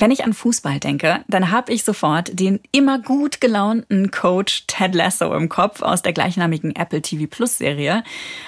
[0.00, 4.94] Wenn ich an Fußball denke, dann habe ich sofort den immer gut gelaunten Coach Ted
[4.94, 8.02] Lasso im Kopf aus der gleichnamigen Apple TV Plus Serie.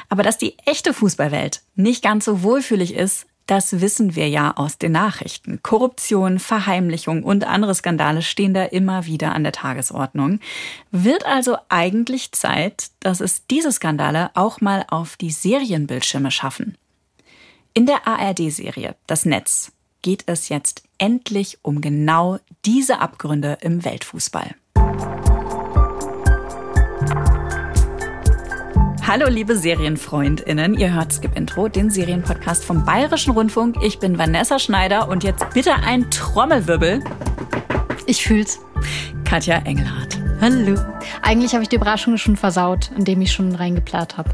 [0.08, 4.78] Aber dass die echte Fußballwelt nicht ganz so wohlfühlig ist, das wissen wir ja aus
[4.78, 5.60] den Nachrichten.
[5.62, 10.40] Korruption, Verheimlichung und andere Skandale stehen da immer wieder an der Tagesordnung.
[10.90, 16.78] Wird also eigentlich Zeit, dass es diese Skandale auch mal auf die Serienbildschirme schaffen.
[17.74, 24.54] In der ARD-Serie Das Netz geht es jetzt endlich um genau diese Abgründe im Weltfußball.
[29.04, 33.78] Hallo liebe Serienfreundinnen, ihr hört Skip Intro, den Serienpodcast vom Bayerischen Rundfunk.
[33.82, 37.02] Ich bin Vanessa Schneider und jetzt bitte ein Trommelwirbel.
[38.06, 38.60] Ich fühl's.
[39.24, 40.18] Katja Engelhardt.
[40.42, 40.74] Hallo.
[41.22, 44.30] Eigentlich habe ich die Überraschung schon versaut, indem ich schon reingeplant habe.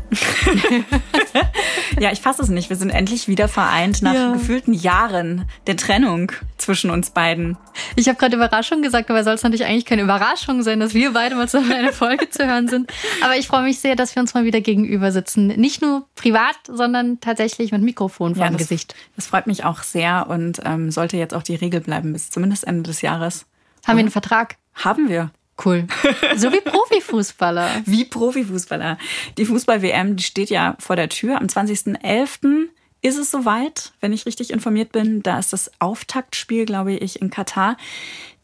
[2.01, 2.71] ja, ich fasse es nicht.
[2.71, 4.33] Wir sind endlich wieder vereint nach ja.
[4.33, 7.59] gefühlten Jahren der Trennung zwischen uns beiden.
[7.95, 11.13] Ich habe gerade Überraschung gesagt, aber soll es natürlich eigentlich keine Überraschung sein, dass wir
[11.13, 12.91] beide mal zusammen in einer Folge zu hören sind.
[13.23, 15.49] Aber ich freue mich sehr, dass wir uns mal wieder gegenüber sitzen.
[15.49, 18.95] Nicht nur privat, sondern tatsächlich mit Mikrofon vor ja, dem das, Gesicht.
[19.15, 22.67] Das freut mich auch sehr und ähm, sollte jetzt auch die Regel bleiben bis zumindest
[22.67, 23.45] Ende des Jahres.
[23.89, 24.57] Haben wir einen Vertrag?
[24.75, 25.31] Haben wir.
[25.65, 25.87] Cool.
[26.37, 27.83] So wie Profifußballer.
[27.87, 28.99] wie Profifußballer.
[29.39, 31.39] Die Fußball-WM, steht ja vor der Tür.
[31.39, 32.69] Am 20.11.
[33.01, 35.23] ist es soweit, wenn ich richtig informiert bin.
[35.23, 37.77] Da ist das Auftaktspiel, glaube ich, in Katar.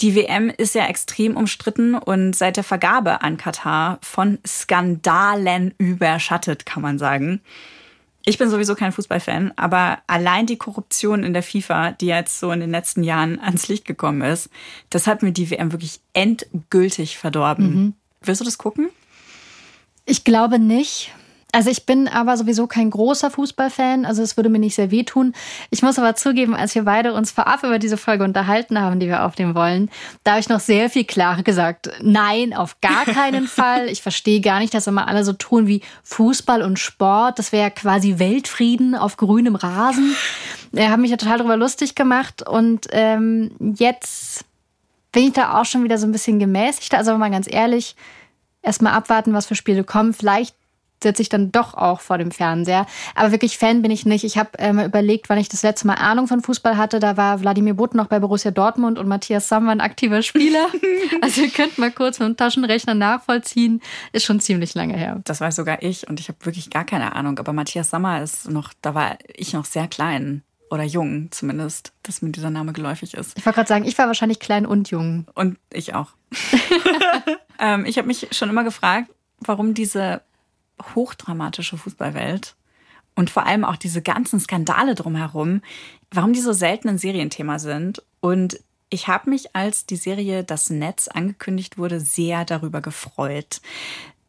[0.01, 6.67] Die WM ist ja extrem umstritten und seit der Vergabe an Katar von Skandalen überschattet,
[6.67, 7.43] kann man sagen.
[8.27, 12.51] Ich bin sowieso kein Fußballfan, aber allein die Korruption in der FIFA, die jetzt so
[12.53, 14.49] in den letzten Jahren ans Licht gekommen ist,
[14.89, 17.75] das hat mir die WM wirklich endgültig verdorben.
[17.75, 17.95] Mhm.
[18.23, 18.89] Willst du das gucken?
[20.07, 21.13] Ich glaube nicht.
[21.55, 25.35] Also ich bin aber sowieso kein großer Fußballfan, also es würde mir nicht sehr wehtun.
[25.71, 29.07] Ich muss aber zugeben, als wir beide uns vorab über diese Folge unterhalten haben, die
[29.07, 29.89] wir aufnehmen wollen,
[30.25, 33.89] da habe ich noch sehr viel klarer gesagt, nein, auf gar keinen Fall.
[33.89, 37.39] Ich verstehe gar nicht, dass immer alle so tun wie Fußball und Sport.
[37.39, 40.17] Das wäre quasi Weltfrieden auf grünem Rasen.
[40.73, 44.45] Er hat mich ja total darüber lustig gemacht und ähm, jetzt
[45.13, 46.95] bin ich da auch schon wieder so ein bisschen gemäßigt.
[46.95, 47.95] Also mal ganz ehrlich,
[48.61, 50.13] erstmal abwarten, was für Spiele kommen.
[50.13, 50.57] Vielleicht
[51.05, 52.87] sitze ich dann doch auch vor dem Fernseher.
[53.15, 54.25] Aber wirklich Fan bin ich nicht.
[54.25, 56.99] Ich habe äh, mal überlegt, wann ich das letzte Mal Ahnung von Fußball hatte.
[56.99, 60.67] Da war Wladimir Butt noch bei Borussia Dortmund und Matthias Sammer ein aktiver Spieler.
[61.21, 63.81] also ihr könnt mal kurz mit dem Taschenrechner nachvollziehen.
[64.13, 65.21] Ist schon ziemlich lange her.
[65.25, 67.39] Das weiß sogar ich und ich habe wirklich gar keine Ahnung.
[67.39, 72.23] Aber Matthias Sammer ist noch, da war ich noch sehr klein oder jung zumindest, dass
[72.23, 73.39] mir dieser Name geläufig ist.
[73.39, 75.27] Ich wollte gerade sagen, ich war wahrscheinlich klein und jung.
[75.35, 76.11] Und ich auch.
[77.61, 79.11] ähm, ich habe mich schon immer gefragt,
[79.41, 80.23] warum diese
[80.95, 82.57] hochdramatische Fußballwelt
[83.15, 85.63] und vor allem auch diese ganzen Skandale drumherum,
[86.11, 88.03] warum die so selten ein Serienthema sind.
[88.21, 93.61] Und ich habe mich, als die Serie Das Netz angekündigt wurde, sehr darüber gefreut.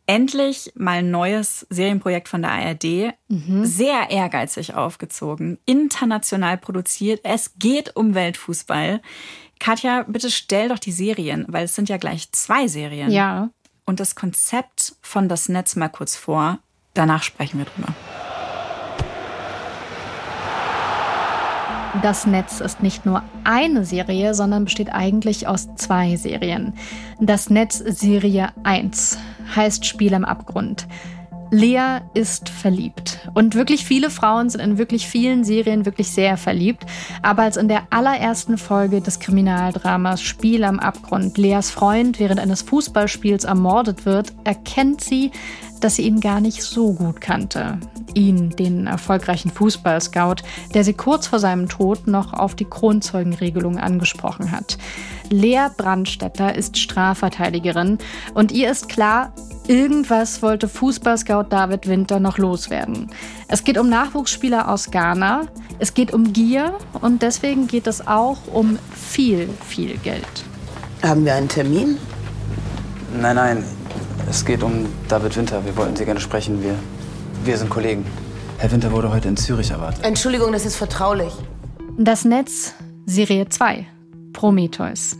[0.07, 3.13] Endlich mal ein neues Serienprojekt von der ARD.
[3.27, 3.66] Mhm.
[3.66, 7.22] Sehr ehrgeizig aufgezogen, international produziert.
[7.23, 9.01] Es geht um Weltfußball.
[9.59, 13.09] Katja, bitte stell doch die Serien, weil es sind ja gleich zwei Serien.
[13.09, 13.50] Ja
[13.85, 16.59] und das Konzept von das Netz mal kurz vor.
[16.94, 17.94] Danach sprechen wir drüber.
[22.01, 26.74] Das Netz ist nicht nur eine Serie, sondern besteht eigentlich aus zwei Serien.
[27.22, 29.18] Das Netz Serie 1
[29.56, 30.88] heißt Spiel am Abgrund.
[31.51, 33.29] Lea ist verliebt.
[33.33, 36.85] Und wirklich viele Frauen sind in wirklich vielen Serien wirklich sehr verliebt.
[37.22, 42.61] Aber als in der allerersten Folge des Kriminaldramas Spiel am Abgrund Leas Freund während eines
[42.63, 45.31] Fußballspiels ermordet wird, erkennt sie,
[45.81, 47.79] dass sie ihn gar nicht so gut kannte.
[48.13, 50.38] Ihn, den erfolgreichen Fußballscout,
[50.73, 54.77] der sie kurz vor seinem Tod noch auf die Kronzeugenregelung angesprochen hat.
[55.30, 57.97] Lea Brandstetter ist Strafverteidigerin
[58.34, 59.34] und ihr ist klar,
[59.68, 63.09] Irgendwas wollte Fußballscout David Winter noch loswerden.
[63.47, 65.47] Es geht um Nachwuchsspieler aus Ghana,
[65.80, 70.24] es geht um Gier und deswegen geht es auch um viel, viel Geld.
[71.01, 71.98] Haben wir einen Termin?
[73.19, 73.63] Nein, nein.
[74.30, 75.66] Es geht um David Winter.
[75.66, 76.62] Wir wollten Sie gerne sprechen.
[76.62, 76.75] Wir,
[77.44, 78.06] wir sind Kollegen.
[78.60, 80.06] Herr Winter wurde heute in Zürich erwartet.
[80.06, 81.33] Entschuldigung, das ist vertraulich.
[81.98, 82.74] Das Netz,
[83.06, 83.88] Serie 2,
[84.36, 85.18] Prometheus.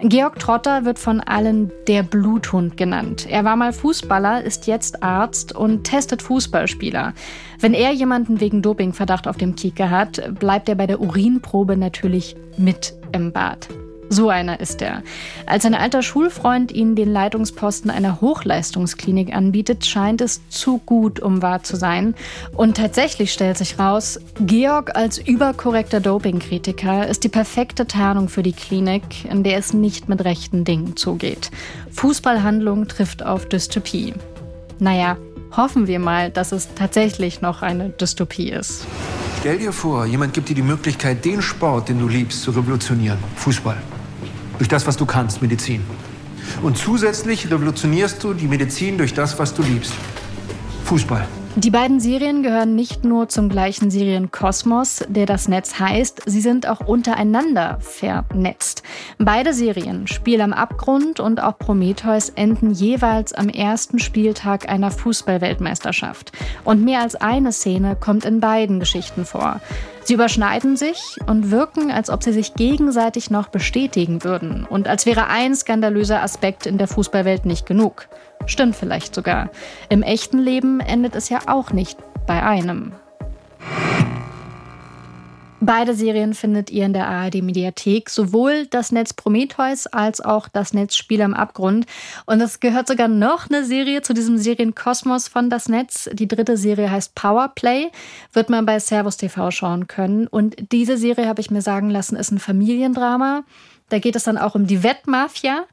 [0.00, 3.26] Georg Trotter wird von allen der Bluthund genannt.
[3.28, 7.14] Er war mal Fußballer, ist jetzt Arzt und testet Fußballspieler.
[7.58, 12.36] Wenn er jemanden wegen Dopingverdacht auf dem Kieker hat, bleibt er bei der Urinprobe natürlich
[12.56, 13.68] mit im Bad.
[14.10, 15.02] So einer ist er.
[15.46, 21.42] Als ein alter Schulfreund ihnen den Leitungsposten einer Hochleistungsklinik anbietet, scheint es zu gut, um
[21.42, 22.14] wahr zu sein.
[22.56, 28.52] Und tatsächlich stellt sich raus, Georg als überkorrekter Dopingkritiker ist die perfekte Tarnung für die
[28.52, 31.50] Klinik, in der es nicht mit rechten Dingen zugeht.
[31.92, 34.14] Fußballhandlung trifft auf Dystopie.
[34.78, 35.18] Naja,
[35.56, 38.86] hoffen wir mal, dass es tatsächlich noch eine Dystopie ist.
[39.40, 43.18] Stell dir vor, jemand gibt dir die Möglichkeit, den Sport, den du liebst, zu revolutionieren.
[43.36, 43.76] Fußball.
[44.58, 45.82] Durch das, was du kannst, Medizin.
[46.62, 49.94] Und zusätzlich revolutionierst du die Medizin durch das, was du liebst.
[50.84, 51.26] Fußball.
[51.56, 56.68] Die beiden Serien gehören nicht nur zum gleichen Serienkosmos, der das Netz heißt, sie sind
[56.68, 58.84] auch untereinander vernetzt.
[59.18, 66.30] Beide Serien, Spiel am Abgrund und auch Prometheus, enden jeweils am ersten Spieltag einer Fußballweltmeisterschaft.
[66.64, 69.60] Und mehr als eine Szene kommt in beiden Geschichten vor.
[70.08, 75.04] Sie überschneiden sich und wirken, als ob sie sich gegenseitig noch bestätigen würden und als
[75.04, 78.08] wäre ein skandalöser Aspekt in der Fußballwelt nicht genug.
[78.46, 79.50] Stimmt vielleicht sogar.
[79.90, 82.92] Im echten Leben endet es ja auch nicht bei einem.
[85.60, 90.94] Beide Serien findet ihr in der ARD-Mediathek, sowohl das Netz Prometheus als auch das Netz
[90.94, 91.86] Spiel am Abgrund.
[92.26, 96.08] Und es gehört sogar noch eine Serie zu diesem Serienkosmos von das Netz.
[96.12, 97.90] Die dritte Serie heißt Powerplay,
[98.32, 100.28] wird man bei Servus TV schauen können.
[100.28, 103.42] Und diese Serie, habe ich mir sagen lassen, ist ein Familiendrama.
[103.88, 105.64] Da geht es dann auch um die Wettmafia.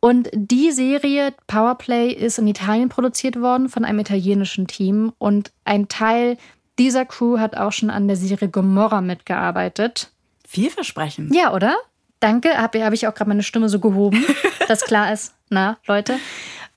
[0.00, 5.88] Und die Serie Powerplay ist in Italien produziert worden von einem italienischen Team und ein
[5.88, 6.38] Teil
[6.80, 10.10] dieser Crew hat auch schon an der Serie Gomorra mitgearbeitet.
[10.48, 11.34] Vielversprechend.
[11.34, 11.76] Ja, oder?
[12.20, 14.24] Danke, habe hab ich auch gerade meine Stimme so gehoben,
[14.68, 16.18] dass klar ist, na, Leute.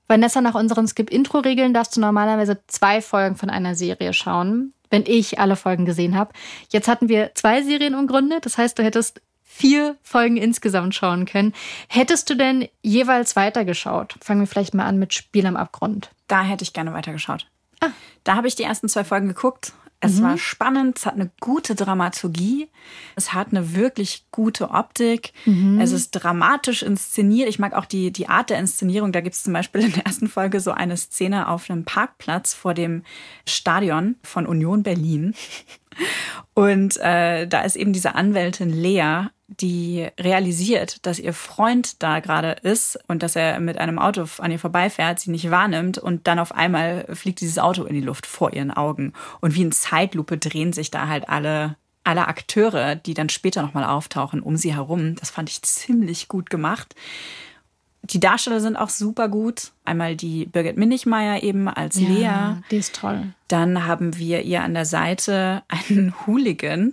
[0.06, 5.38] Vanessa, nach unseren Skip-Intro-Regeln darfst du normalerweise zwei Folgen von einer Serie schauen, wenn ich
[5.38, 6.32] alle Folgen gesehen habe.
[6.68, 11.24] Jetzt hatten wir zwei Serien im Grunde, das heißt, du hättest vier Folgen insgesamt schauen
[11.24, 11.54] können.
[11.88, 14.16] Hättest du denn jeweils weitergeschaut?
[14.20, 16.10] Fangen wir vielleicht mal an mit Spiel am Abgrund.
[16.28, 17.46] Da hätte ich gerne weitergeschaut.
[17.80, 17.90] Ah.
[18.24, 19.72] Da habe ich die ersten zwei Folgen geguckt.
[20.04, 20.24] Es mhm.
[20.24, 22.68] war spannend, es hat eine gute Dramaturgie,
[23.16, 25.80] es hat eine wirklich gute Optik, mhm.
[25.80, 27.48] es ist dramatisch inszeniert.
[27.48, 29.12] Ich mag auch die, die Art der Inszenierung.
[29.12, 32.52] Da gibt es zum Beispiel in der ersten Folge so eine Szene auf einem Parkplatz
[32.52, 33.02] vor dem
[33.46, 35.34] Stadion von Union Berlin.
[36.52, 42.52] Und äh, da ist eben diese Anwältin Lea, die realisiert, dass ihr Freund da gerade
[42.62, 46.38] ist und dass er mit einem Auto an ihr vorbeifährt, sie nicht wahrnimmt und dann
[46.38, 49.12] auf einmal fliegt dieses Auto in die Luft vor ihren Augen.
[49.40, 51.76] Und wie in Zeitlupe drehen sich da halt alle
[52.06, 55.14] alle Akteure, die dann später nochmal auftauchen, um sie herum.
[55.16, 56.94] Das fand ich ziemlich gut gemacht.
[58.02, 59.72] Die Darsteller sind auch super gut.
[59.86, 62.62] Einmal die Birgit Minichmeier eben als ja, Lea.
[62.70, 63.32] Die ist toll.
[63.48, 66.92] Dann haben wir ihr an der Seite einen Hooligan.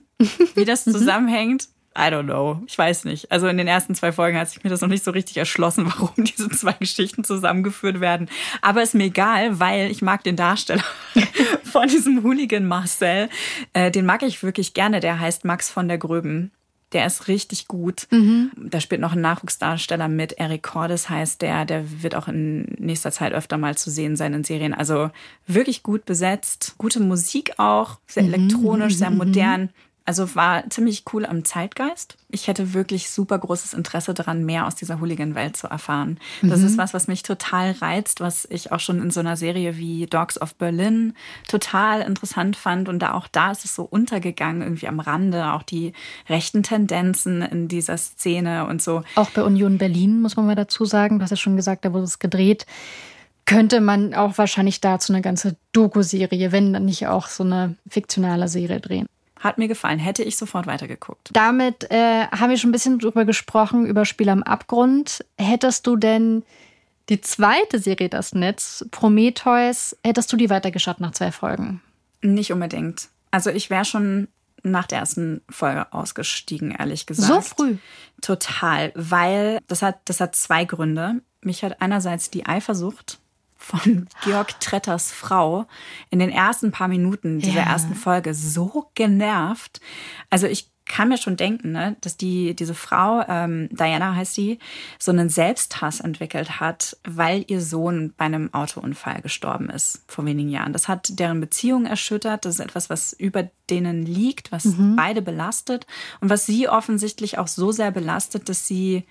[0.55, 2.61] Wie das zusammenhängt, I don't know.
[2.67, 3.31] Ich weiß nicht.
[3.31, 5.85] Also in den ersten zwei Folgen hat sich mir das noch nicht so richtig erschlossen,
[5.97, 8.29] warum diese zwei Geschichten zusammengeführt werden.
[8.61, 10.85] Aber ist mir egal, weil ich mag den Darsteller
[11.63, 13.29] von diesem Hooligan Marcel.
[13.73, 15.01] Äh, den mag ich wirklich gerne.
[15.01, 16.51] Der heißt Max von der Gröben.
[16.93, 18.07] Der ist richtig gut.
[18.11, 18.51] Mhm.
[18.57, 20.33] Da spielt noch ein Nachwuchsdarsteller mit.
[20.33, 21.65] Eric Cordes heißt der.
[21.65, 24.73] Der wird auch in nächster Zeit öfter mal zu sehen sein in Serien.
[24.73, 25.09] Also
[25.47, 26.75] wirklich gut besetzt.
[26.77, 27.99] Gute Musik auch.
[28.07, 28.33] Sehr mhm.
[28.33, 29.17] elektronisch, sehr mhm.
[29.17, 29.69] modern.
[30.03, 32.17] Also war ziemlich cool am Zeitgeist.
[32.29, 36.19] Ich hätte wirklich super großes Interesse daran, mehr aus dieser Hooligan-Welt zu erfahren.
[36.41, 36.65] Das mhm.
[36.65, 40.07] ist was, was mich total reizt, was ich auch schon in so einer Serie wie
[40.07, 41.13] Dogs of Berlin
[41.47, 42.89] total interessant fand.
[42.89, 45.93] Und da auch da ist es so untergegangen, irgendwie am Rande, auch die
[46.27, 49.03] rechten Tendenzen in dieser Szene und so.
[49.15, 51.19] Auch bei Union Berlin, muss man mal dazu sagen.
[51.19, 52.65] Du hast ja schon gesagt, da wurde es gedreht
[53.45, 58.47] könnte man auch wahrscheinlich dazu eine ganze Doku-Serie, wenn dann nicht auch so eine fiktionale
[58.47, 59.07] Serie drehen.
[59.41, 61.29] Hat mir gefallen, hätte ich sofort weitergeguckt.
[61.33, 65.25] Damit äh, haben wir schon ein bisschen drüber gesprochen, über Spiel am Abgrund.
[65.37, 66.43] Hättest du denn
[67.09, 71.81] die zweite Serie, das Netz, Prometheus, hättest du die weitergeschaut nach zwei Folgen?
[72.21, 73.09] Nicht unbedingt.
[73.31, 74.27] Also ich wäre schon
[74.61, 77.27] nach der ersten Folge ausgestiegen, ehrlich gesagt.
[77.27, 77.77] So früh?
[78.21, 81.21] Total, weil das hat, das hat zwei Gründe.
[81.41, 83.20] Mich hat einerseits die Eifersucht
[83.61, 85.65] von Georg Tretters Frau
[86.09, 87.71] in den ersten paar Minuten dieser ja.
[87.71, 89.79] ersten Folge so genervt.
[90.29, 94.59] Also ich kann mir schon denken, ne, dass die, diese Frau, ähm, Diana heißt sie,
[94.99, 100.49] so einen Selbsthass entwickelt hat, weil ihr Sohn bei einem Autounfall gestorben ist vor wenigen
[100.49, 100.73] Jahren.
[100.73, 102.43] Das hat deren Beziehung erschüttert.
[102.43, 104.97] Das ist etwas, was über denen liegt, was mhm.
[104.97, 105.87] beide belastet
[106.19, 109.05] und was sie offensichtlich auch so sehr belastet, dass sie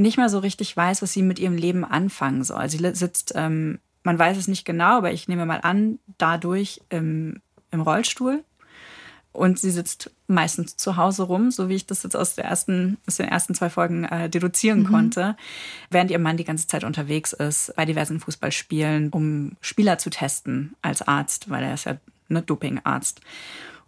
[0.00, 2.68] nicht mehr so richtig weiß, was sie mit ihrem Leben anfangen soll.
[2.68, 7.40] Sie sitzt, ähm, man weiß es nicht genau, aber ich nehme mal an, dadurch im,
[7.70, 8.44] im Rollstuhl
[9.32, 12.98] und sie sitzt meistens zu Hause rum, so wie ich das jetzt aus, der ersten,
[13.06, 14.86] aus den ersten zwei Folgen äh, deduzieren mhm.
[14.86, 15.36] konnte,
[15.90, 20.74] während ihr Mann die ganze Zeit unterwegs ist bei diversen Fußballspielen, um Spieler zu testen
[20.82, 21.96] als Arzt, weil er ist ja
[22.28, 23.20] ne Dopingarzt.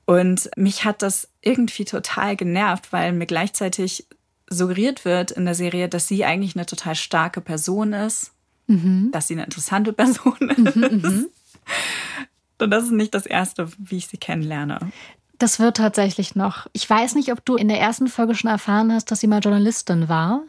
[0.04, 4.06] Und mich hat das irgendwie total genervt, weil mir gleichzeitig
[4.54, 8.32] suggeriert wird in der Serie, dass sie eigentlich eine total starke Person ist,
[8.66, 9.10] mhm.
[9.12, 11.04] dass sie eine interessante Person mhm, ist.
[11.04, 11.28] Mhm,
[12.60, 14.78] Und das ist nicht das Erste, wie ich sie kennenlerne.
[15.38, 16.68] Das wird tatsächlich noch.
[16.72, 19.40] Ich weiß nicht, ob du in der ersten Folge schon erfahren hast, dass sie mal
[19.40, 20.42] Journalistin war.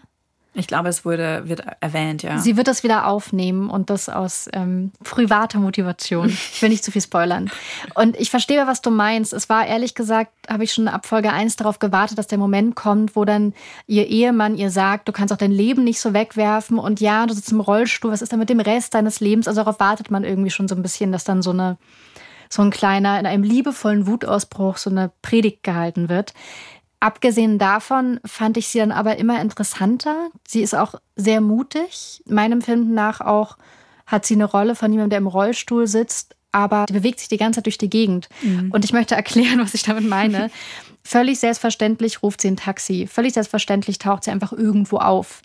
[0.56, 2.38] Ich glaube, es wurde, wird erwähnt, ja.
[2.38, 6.30] Sie wird das wieder aufnehmen und das aus ähm, privater Motivation.
[6.54, 7.50] Ich will nicht zu viel spoilern.
[7.96, 9.34] Und ich verstehe, was du meinst.
[9.34, 12.76] Es war ehrlich gesagt, habe ich schon ab Folge 1 darauf gewartet, dass der Moment
[12.76, 13.54] kommt, wo dann
[13.88, 17.34] ihr Ehemann ihr sagt, du kannst auch dein Leben nicht so wegwerfen und ja, du
[17.34, 19.48] sitzt im Rollstuhl, was ist dann mit dem Rest deines Lebens?
[19.48, 21.78] Also darauf wartet man irgendwie schon so ein bisschen, dass dann so eine
[22.50, 26.34] so ein kleiner, in einem liebevollen Wutausbruch so eine Predigt gehalten wird.
[27.04, 30.30] Abgesehen davon fand ich sie dann aber immer interessanter.
[30.48, 32.24] Sie ist auch sehr mutig.
[32.26, 33.58] Meinem Empfinden nach auch
[34.06, 37.36] hat sie eine Rolle von jemandem, der im Rollstuhl sitzt, aber die bewegt sich die
[37.36, 38.30] ganze Zeit durch die Gegend.
[38.42, 38.72] Mhm.
[38.72, 40.50] Und ich möchte erklären, was ich damit meine.
[41.04, 43.06] Völlig selbstverständlich ruft sie ein Taxi.
[43.06, 45.42] Völlig selbstverständlich taucht sie einfach irgendwo auf.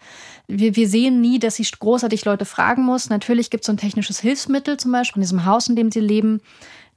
[0.47, 3.11] Wir, wir sehen nie, dass sie großartig Leute fragen muss.
[3.11, 5.99] Natürlich gibt es so ein technisches Hilfsmittel, zum Beispiel in diesem Haus, in dem sie
[5.99, 6.41] leben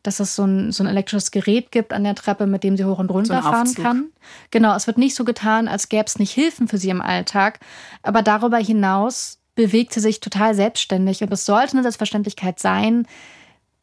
[0.03, 2.85] dass es so ein, so ein elektrisches Gerät gibt an der Treppe, mit dem sie
[2.85, 4.05] hoch und runter so fahren kann.
[4.49, 7.59] Genau, es wird nicht so getan, als gäbe es nicht Hilfen für sie im Alltag.
[8.01, 11.21] Aber darüber hinaus bewegt sie sich total selbstständig.
[11.21, 13.07] Und es sollte eine Selbstverständlichkeit sein,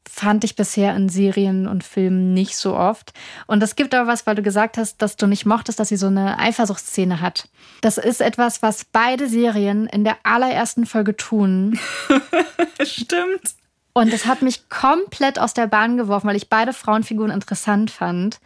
[0.09, 3.13] fand ich bisher in Serien und Filmen nicht so oft.
[3.47, 5.97] Und es gibt aber was, weil du gesagt hast, dass du nicht mochtest, dass sie
[5.97, 7.49] so eine Eifersuchtsszene hat.
[7.83, 11.79] Das ist etwas, was beide Serien in der allerersten Folge tun.
[12.83, 13.55] Stimmt.
[13.99, 18.39] Und das hat mich komplett aus der Bahn geworfen, weil ich beide Frauenfiguren interessant fand.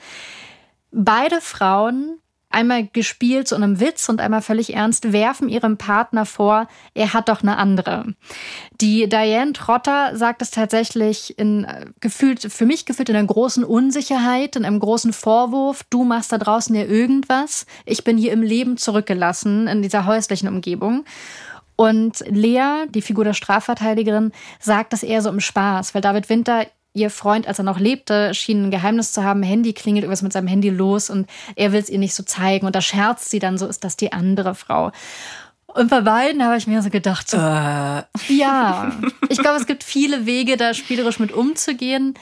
[0.93, 2.17] Beide Frauen,
[2.49, 7.29] einmal gespielt zu einem Witz und einmal völlig ernst, werfen ihrem Partner vor, er hat
[7.29, 8.15] doch eine andere.
[8.81, 11.67] Die Diane Trotter sagt es tatsächlich in
[12.01, 16.39] gefühlt, für mich gefühlt in einer großen Unsicherheit, in einem großen Vorwurf, du machst da
[16.39, 21.05] draußen ja irgendwas, ich bin hier im Leben zurückgelassen in dieser häuslichen Umgebung.
[21.76, 26.67] Und Lea, die Figur der Strafverteidigerin, sagt das eher so im Spaß, weil David Winter
[26.95, 29.43] ihr Freund, als er noch lebte, schien ein Geheimnis zu haben.
[29.43, 32.67] Handy klingelt irgendwas mit seinem Handy los und er will es ihr nicht so zeigen.
[32.67, 34.93] Und da scherzt sie dann so, ist das die andere Frau.
[35.67, 38.02] Und bei beiden habe ich mir so gedacht, so, äh.
[38.29, 38.93] ja,
[39.31, 42.14] ich glaube, es gibt viele Wege, da spielerisch mit umzugehen.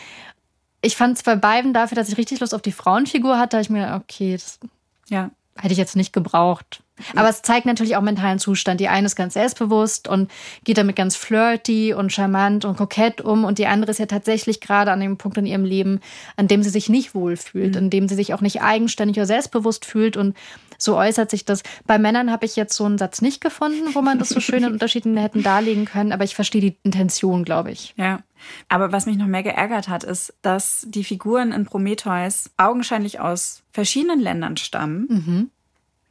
[0.82, 3.62] Ich fand es bei beiden dafür, dass ich richtig Lust auf die Frauenfigur hatte, habe
[3.62, 4.60] ich mir, okay, das
[5.08, 5.30] ja.
[5.60, 6.82] Hätte ich jetzt nicht gebraucht.
[7.16, 8.80] Aber es zeigt natürlich auch mentalen Zustand.
[8.80, 10.30] Die eine ist ganz selbstbewusst und
[10.64, 13.44] geht damit ganz flirty und charmant und kokett um.
[13.44, 16.00] Und die andere ist ja tatsächlich gerade an dem Punkt in ihrem Leben,
[16.36, 17.84] an dem sie sich nicht wohlfühlt, mhm.
[17.84, 20.16] in dem sie sich auch nicht eigenständig oder selbstbewusst fühlt.
[20.16, 20.36] Und
[20.78, 21.62] so äußert sich das.
[21.86, 24.64] Bei Männern habe ich jetzt so einen Satz nicht gefunden, wo man das so schön
[24.64, 26.12] in Unterschieden hätten darlegen können.
[26.12, 27.94] Aber ich verstehe die Intention, glaube ich.
[27.96, 28.20] Ja.
[28.68, 33.62] Aber was mich noch mehr geärgert hat, ist, dass die Figuren in Prometheus augenscheinlich aus
[33.72, 35.06] verschiedenen Ländern stammen.
[35.08, 35.50] Mhm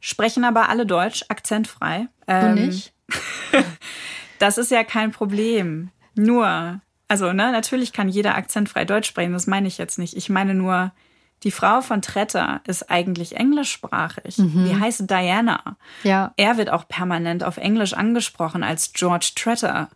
[0.00, 2.08] sprechen aber alle Deutsch, akzentfrei.
[2.26, 2.92] Ähm, Und nicht?
[4.38, 5.90] das ist ja kein Problem.
[6.16, 10.16] Nur, also ne, natürlich kann jeder akzentfrei Deutsch sprechen, das meine ich jetzt nicht.
[10.16, 10.92] Ich meine nur,
[11.42, 14.38] die Frau von Tretter ist eigentlich englischsprachig.
[14.38, 14.66] Mhm.
[14.66, 15.76] Die heißt Diana.
[16.02, 16.32] Ja.
[16.36, 19.88] Er wird auch permanent auf Englisch angesprochen als George Tretter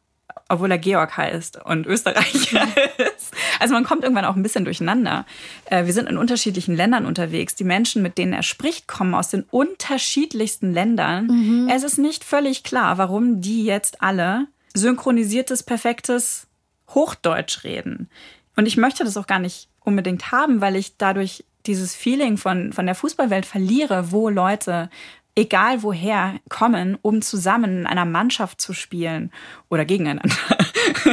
[0.54, 2.66] obwohl er Georg heißt und Österreicher
[2.98, 3.34] ist.
[3.60, 5.26] Also man kommt irgendwann auch ein bisschen durcheinander.
[5.66, 7.54] Äh, wir sind in unterschiedlichen Ländern unterwegs.
[7.54, 11.26] Die Menschen, mit denen er spricht, kommen aus den unterschiedlichsten Ländern.
[11.26, 11.68] Mhm.
[11.70, 16.46] Es ist nicht völlig klar, warum die jetzt alle synchronisiertes, perfektes
[16.90, 18.08] Hochdeutsch reden.
[18.56, 22.72] Und ich möchte das auch gar nicht unbedingt haben, weil ich dadurch dieses Feeling von,
[22.72, 24.90] von der Fußballwelt verliere, wo Leute
[25.36, 29.32] egal woher, kommen, um zusammen in einer Mannschaft zu spielen
[29.68, 30.34] oder gegeneinander.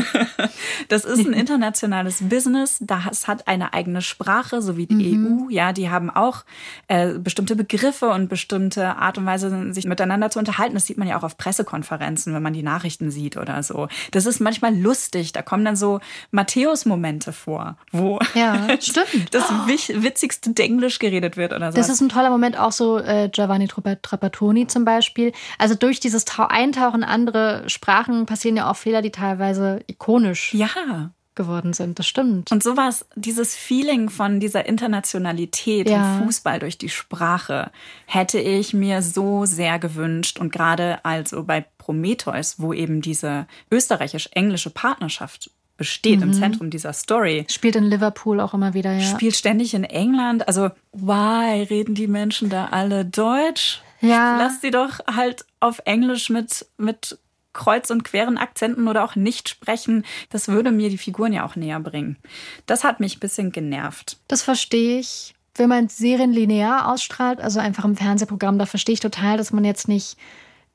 [0.89, 5.47] das ist ein internationales Business, das hat eine eigene Sprache, so wie die mhm.
[5.47, 5.49] EU.
[5.49, 6.43] Ja, die haben auch
[6.87, 10.75] äh, bestimmte Begriffe und bestimmte Art und Weise, sich miteinander zu unterhalten.
[10.75, 13.87] Das sieht man ja auch auf Pressekonferenzen, wenn man die Nachrichten sieht oder so.
[14.11, 15.33] Das ist manchmal lustig.
[15.33, 15.99] Da kommen dann so
[16.29, 19.33] Matthäus-Momente vor, wo ja, stimmt.
[19.33, 21.77] das witzigste Denglisch geredet wird oder so.
[21.77, 23.67] Das ist ein toller Moment, auch so äh, Giovanni
[24.11, 25.31] Trapattoni zum Beispiel.
[25.57, 31.11] Also durch dieses Eintauchen in andere Sprachen passieren ja auch Fehler, die teilweise ikonisch ja.
[31.35, 31.97] geworden sind.
[31.97, 32.51] Das stimmt.
[32.51, 36.17] Und sowas, dieses Feeling von dieser Internationalität ja.
[36.17, 37.71] im Fußball durch die Sprache,
[38.05, 40.39] hätte ich mir so sehr gewünscht.
[40.39, 46.27] Und gerade also bei Prometheus, wo eben diese österreichisch-englische Partnerschaft besteht, mhm.
[46.27, 47.45] im Zentrum dieser Story.
[47.49, 49.01] Spielt in Liverpool auch immer wieder, ja.
[49.01, 50.47] Spielt ständig in England.
[50.47, 53.81] Also, why reden die Menschen da alle Deutsch?
[54.01, 54.37] Ja.
[54.37, 57.17] Lass sie doch halt auf Englisch mit, mit
[57.53, 60.05] kreuz und queren Akzenten oder auch nicht sprechen.
[60.29, 62.17] Das würde mir die Figuren ja auch näher bringen.
[62.65, 64.17] Das hat mich ein bisschen genervt.
[64.27, 65.33] Das verstehe ich.
[65.55, 69.65] Wenn man Serien linear ausstrahlt, also einfach im Fernsehprogramm, da verstehe ich total, dass man
[69.65, 70.17] jetzt nicht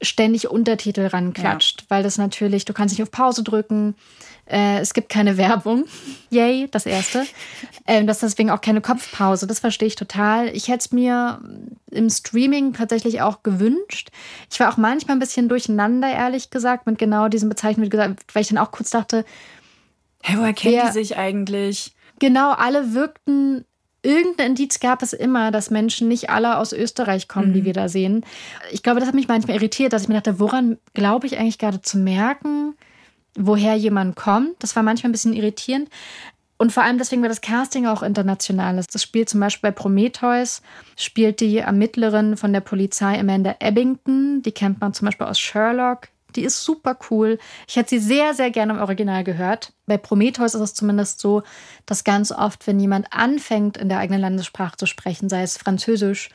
[0.03, 1.87] ständig Untertitel ranklatscht, ja.
[1.89, 3.95] weil das natürlich, du kannst nicht auf Pause drücken,
[4.49, 5.85] äh, es gibt keine Werbung.
[6.31, 7.27] Yay, das erste.
[7.87, 10.49] Ähm, das ist deswegen auch keine Kopfpause, das verstehe ich total.
[10.49, 11.41] Ich hätte es mir
[11.91, 14.11] im Streaming tatsächlich auch gewünscht.
[14.51, 17.93] Ich war auch manchmal ein bisschen durcheinander, ehrlich gesagt, mit genau diesen Bezeichnungen,
[18.33, 19.25] weil ich dann auch kurz dachte,
[20.23, 21.95] Hä, woher kennen wer, die sich eigentlich?
[22.19, 23.65] Genau, alle wirkten
[24.03, 27.55] irgendein Indiz gab es immer, dass Menschen nicht alle aus Österreich kommen, mhm.
[27.55, 28.25] die wir da sehen.
[28.71, 31.59] Ich glaube, das hat mich manchmal irritiert, dass ich mir dachte, woran glaube ich eigentlich
[31.59, 32.75] gerade zu merken,
[33.37, 34.55] woher jemand kommt?
[34.61, 35.89] Das war manchmal ein bisschen irritierend.
[36.59, 38.95] Und vor allem deswegen, weil das Casting auch international ist.
[38.95, 40.63] Das spielt zum Beispiel bei Prometheus,
[40.97, 44.43] spielt die Ermittlerin von der Polizei Amanda Ebbington.
[44.43, 46.09] Die kennt man zum Beispiel aus Sherlock.
[46.35, 47.39] Die ist super cool.
[47.67, 49.73] Ich hätte sie sehr, sehr gerne im Original gehört.
[49.87, 51.43] Bei Prometheus ist es zumindest so,
[51.87, 56.31] dass ganz oft, wenn jemand anfängt, in der eigenen Landessprache zu sprechen, sei es Französisch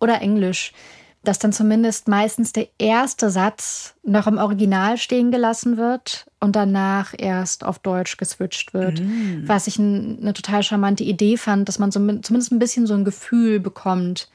[0.00, 0.72] oder Englisch,
[1.22, 7.14] dass dann zumindest meistens der erste Satz noch im Original stehen gelassen wird und danach
[7.16, 9.00] erst auf Deutsch geswitcht wird.
[9.00, 9.42] Mm.
[9.46, 13.04] Was ich eine total charmante Idee fand, dass man so, zumindest ein bisschen so ein
[13.04, 14.30] Gefühl bekommt,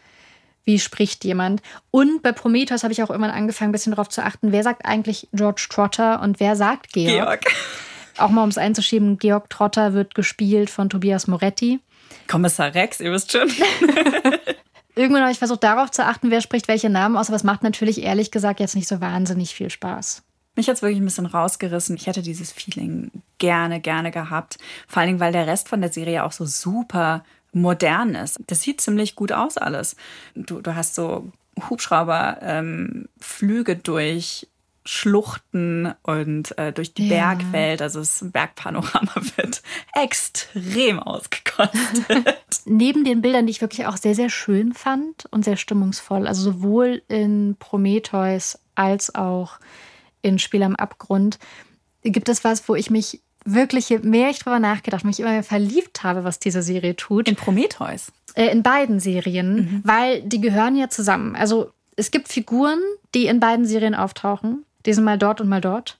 [0.63, 1.62] wie spricht jemand.
[1.89, 4.86] Und bei Prometheus habe ich auch irgendwann angefangen, ein bisschen darauf zu achten, wer sagt
[4.86, 7.42] eigentlich George Trotter und wer sagt Georg.
[7.42, 7.46] Georg.
[8.18, 11.82] Auch mal, um es einzuschieben, Georg Trotter wird gespielt von Tobias Moretti.
[12.27, 13.50] Kommissar Rex, ihr wisst schon.
[14.96, 17.64] Irgendwann habe ich versucht, darauf zu achten, wer spricht welche Namen aus, aber es macht
[17.64, 20.24] natürlich ehrlich gesagt jetzt nicht so wahnsinnig viel Spaß.
[20.56, 21.98] Mich hat es wirklich ein bisschen rausgerissen.
[21.98, 24.58] Ich hätte dieses Feeling gerne, gerne gehabt.
[24.88, 28.40] Vor allen Dingen, weil der Rest von der Serie auch so super modern ist.
[28.48, 29.98] Das sieht ziemlich gut aus alles.
[30.34, 31.32] Du, du hast so
[31.70, 33.08] Hubschrauber, ähm,
[33.84, 34.48] durch
[34.86, 37.34] Schluchten und äh, durch die ja.
[37.34, 37.82] Bergwelt.
[37.82, 39.63] Also das Bergpanorama wird
[39.94, 42.38] extrem ausgekostet.
[42.65, 46.51] Neben den Bildern, die ich wirklich auch sehr, sehr schön fand und sehr stimmungsvoll, also
[46.51, 49.60] sowohl in Prometheus als auch
[50.22, 51.39] in Spiel am Abgrund,
[52.03, 55.44] gibt es was, wo ich mich wirklich, je mehr ich drüber nachgedacht, mich immer mehr
[55.44, 57.27] verliebt habe, was diese Serie tut.
[57.27, 58.12] In Prometheus?
[58.36, 59.81] Äh, in beiden Serien, mhm.
[59.83, 61.36] weil die gehören ja zusammen.
[61.36, 62.79] Also es gibt Figuren,
[63.14, 64.66] die in beiden Serien auftauchen.
[64.86, 65.98] Die sind mal dort und mal dort,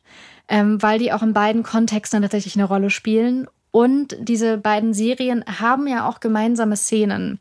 [0.48, 3.48] ähm, weil die auch in beiden Kontexten tatsächlich eine Rolle spielen.
[3.72, 7.40] Und diese beiden Serien haben ja auch gemeinsame Szenen.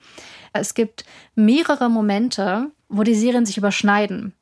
[0.53, 1.05] Es gibt
[1.35, 4.33] mehrere Momente, wo die Serien sich überschneiden.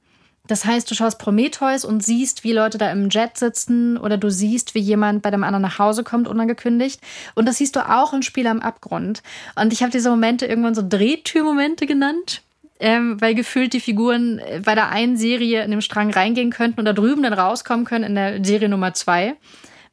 [0.47, 4.31] Das heißt, du schaust Prometheus und siehst, wie Leute da im Jet sitzen oder du
[4.31, 7.01] siehst, wie jemand bei dem anderen nach Hause kommt, unangekündigt.
[7.35, 9.23] Und das siehst du auch im Spiel am Abgrund.
[9.55, 12.43] Und ich habe diese Momente irgendwann so Drehtürmomente genannt,
[12.83, 16.81] ähm, weil gefühlt die Figuren äh, bei der einen Serie in dem Strang reingehen könnten
[16.81, 19.37] und da drüben dann rauskommen können in der Serie Nummer zwei.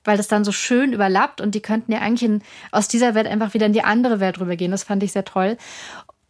[0.03, 3.27] Weil das dann so schön überlappt und die könnten ja eigentlich in, aus dieser Welt
[3.27, 4.71] einfach wieder in die andere Welt rübergehen.
[4.71, 5.57] Das fand ich sehr toll.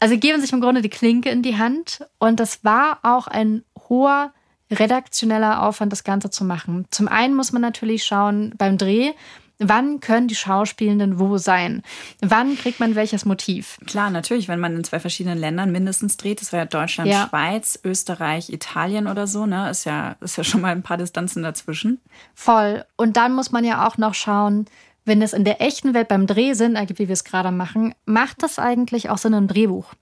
[0.02, 3.64] Also geben sich im Grunde die Klinke in die Hand und das war auch ein
[3.88, 4.34] hoher
[4.72, 6.88] redaktioneller Aufwand, das Ganze zu machen.
[6.92, 9.12] Zum einen muss man natürlich schauen beim Dreh,
[9.60, 11.84] Wann können die Schauspielenden wo sein?
[12.22, 13.78] Wann kriegt man welches Motiv?
[13.86, 17.28] Klar, natürlich, wenn man in zwei verschiedenen Ländern mindestens dreht, das wäre ja Deutschland, ja.
[17.28, 19.70] Schweiz, Österreich, Italien oder so, ne?
[19.70, 22.00] Ist ja, ist ja schon mal ein paar Distanzen dazwischen.
[22.34, 22.86] Voll.
[22.96, 24.66] Und dann muss man ja auch noch schauen,
[25.04, 27.94] wenn es in der echten Welt beim Dreh Sinn ergibt, wie wir es gerade machen,
[28.06, 29.94] macht das eigentlich auch Sinn im Drehbuch?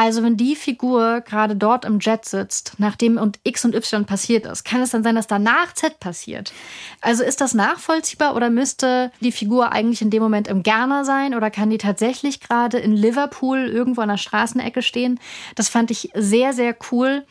[0.00, 4.46] Also wenn die Figur gerade dort im Jet sitzt, nachdem und X und Y passiert
[4.46, 6.54] ist, kann es dann sein, dass danach Z passiert.
[7.02, 11.34] Also ist das nachvollziehbar oder müsste die Figur eigentlich in dem Moment im Ghana sein
[11.34, 15.20] oder kann die tatsächlich gerade in Liverpool irgendwo an der Straßenecke stehen?
[15.54, 17.26] Das fand ich sehr, sehr cool.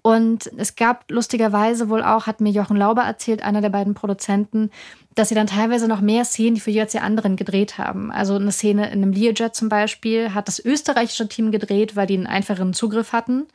[0.00, 4.70] Und es gab lustigerweise wohl auch, hat mir Jochen Lauber erzählt, einer der beiden Produzenten,
[5.16, 8.12] dass sie dann teilweise noch mehr Szenen für jeweils die anderen gedreht haben.
[8.12, 12.14] Also eine Szene in einem Learjet zum Beispiel hat das österreichische Team gedreht, weil die
[12.14, 13.46] einen einfacheren Zugriff hatten.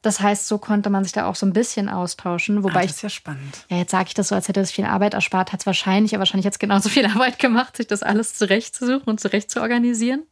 [0.00, 2.62] Das heißt, so konnte man sich da auch so ein bisschen austauschen.
[2.62, 3.66] Wobei ah, das ist ja spannend.
[3.68, 6.14] Ja, jetzt sage ich das so, als hätte es viel Arbeit erspart, hat es wahrscheinlich,
[6.14, 10.22] aber wahrscheinlich jetzt genauso viel Arbeit gemacht, sich das alles zurechtzusuchen und zurecht zu organisieren.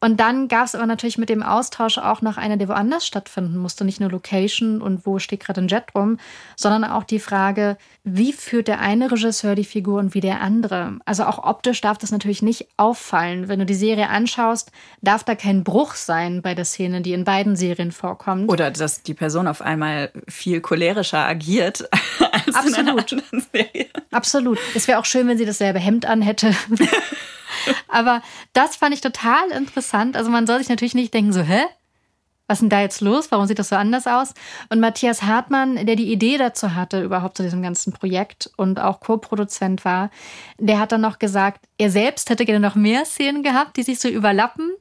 [0.00, 3.56] Und dann gab es aber natürlich mit dem Austausch auch noch einer, der woanders stattfinden
[3.56, 3.84] musste.
[3.84, 6.18] Nicht nur Location und wo steht gerade ein Jet rum,
[6.56, 10.98] sondern auch die Frage, wie führt der eine Regisseur die Figur und wie der andere.
[11.06, 13.48] Also auch optisch darf das natürlich nicht auffallen.
[13.48, 17.24] Wenn du die Serie anschaust, darf da kein Bruch sein bei der Szene, die in
[17.24, 18.50] beiden Serien vorkommt.
[18.50, 21.88] Oder dass die Person auf einmal viel cholerischer agiert
[22.20, 22.78] als Absolut.
[22.78, 23.86] in einer anderen Serie.
[24.10, 24.58] Absolut.
[24.74, 26.54] Es wäre auch schön, wenn sie dasselbe Hemd anhätte.
[27.88, 30.16] Aber das fand ich total interessant.
[30.16, 31.62] Also man soll sich natürlich nicht denken, so, hä?
[32.46, 33.32] Was ist denn da jetzt los?
[33.32, 34.34] Warum sieht das so anders aus?
[34.68, 39.00] Und Matthias Hartmann, der die Idee dazu hatte, überhaupt zu diesem ganzen Projekt und auch
[39.00, 40.10] Co-Produzent war,
[40.58, 43.98] der hat dann noch gesagt, er selbst hätte gerne noch mehr Szenen gehabt, die sich
[43.98, 44.72] so überlappen.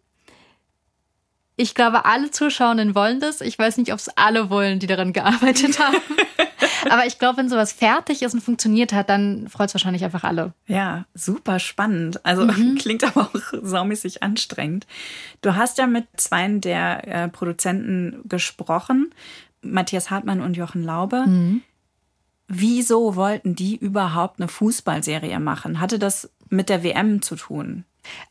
[1.55, 3.39] Ich glaube, alle Zuschauenden wollen das.
[3.39, 5.97] Ich weiß nicht, ob es alle wollen, die daran gearbeitet haben.
[6.91, 10.24] Aber ich glaube, wenn sowas fertig ist und funktioniert hat, dann freut es wahrscheinlich einfach
[10.24, 10.54] alle.
[10.67, 12.26] Ja, super spannend.
[12.26, 12.48] Also
[12.80, 14.88] klingt aber auch saumäßig anstrengend.
[15.41, 19.13] Du hast ja mit zwei der äh, Produzenten gesprochen,
[19.62, 21.26] Matthias Hartmann und Jochen Laube.
[22.48, 25.80] Wieso wollten die überhaupt eine Fußballserie machen?
[25.80, 27.86] Hatte das mit der WM zu tun?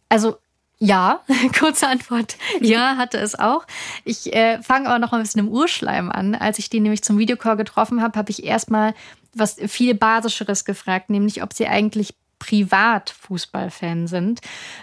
[0.09, 0.37] Also
[0.83, 1.21] ja,
[1.59, 2.37] kurze Antwort.
[2.61, 3.65] Ja, hatte es auch.
[4.05, 6.35] Ich äh, fange aber noch mal ein bisschen im Urschleim an.
[6.35, 8.93] Als ich die nämlich zum Videocall getroffen habe, habe ich erstmal
[9.33, 14.41] was viel Basischeres gefragt, nämlich ob sie eigentlich privat Fußballfan sind.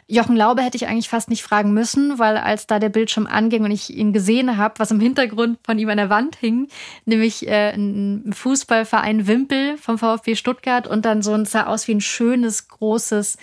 [0.08, 3.66] Jochen Laube hätte ich eigentlich fast nicht fragen müssen, weil als da der Bildschirm anging
[3.66, 6.70] und ich ihn gesehen habe, was im Hintergrund von ihm an der Wand hing,
[7.04, 11.96] nämlich äh, ein Fußballverein Wimpel vom VfB Stuttgart und dann so ein sah aus wie
[11.96, 13.38] ein schönes großes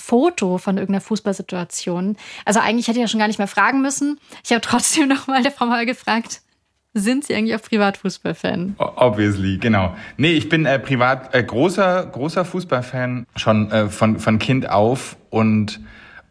[0.00, 2.16] Foto von irgendeiner Fußballsituation.
[2.44, 4.18] Also eigentlich hätte ich ja schon gar nicht mehr fragen müssen.
[4.44, 6.42] Ich habe trotzdem noch mal der Frau mal gefragt,
[6.92, 8.74] sind Sie eigentlich auch Privatfußballfan?
[8.78, 9.94] Obviously, genau.
[10.16, 15.16] Nee, ich bin äh, privat äh, großer, großer Fußballfan, schon äh, von, von Kind auf.
[15.30, 15.80] Und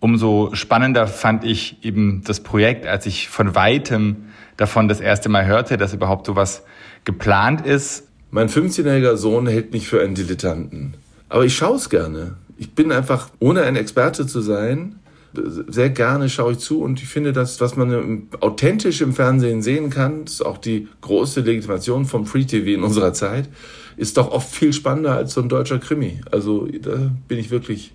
[0.01, 5.45] umso spannender fand ich eben das Projekt, als ich von weitem davon das erste Mal
[5.45, 6.63] hörte, dass überhaupt sowas
[7.05, 8.09] geplant ist.
[8.29, 10.95] Mein 15-jähriger Sohn hält mich für einen Dilettanten.
[11.29, 12.35] Aber ich schaue es gerne.
[12.59, 14.99] Ich bin einfach, ohne ein Experte zu sein,
[15.33, 19.89] sehr gerne schaue ich zu und ich finde, dass was man authentisch im Fernsehen sehen
[19.89, 23.47] kann, ist auch die große Legitimation vom Free TV in unserer Zeit,
[23.95, 26.19] ist doch oft viel spannender als so ein deutscher Krimi.
[26.31, 27.93] Also da bin ich wirklich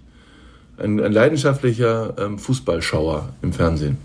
[0.79, 3.98] ein, ein leidenschaftlicher ähm, Fußballschauer im Fernsehen.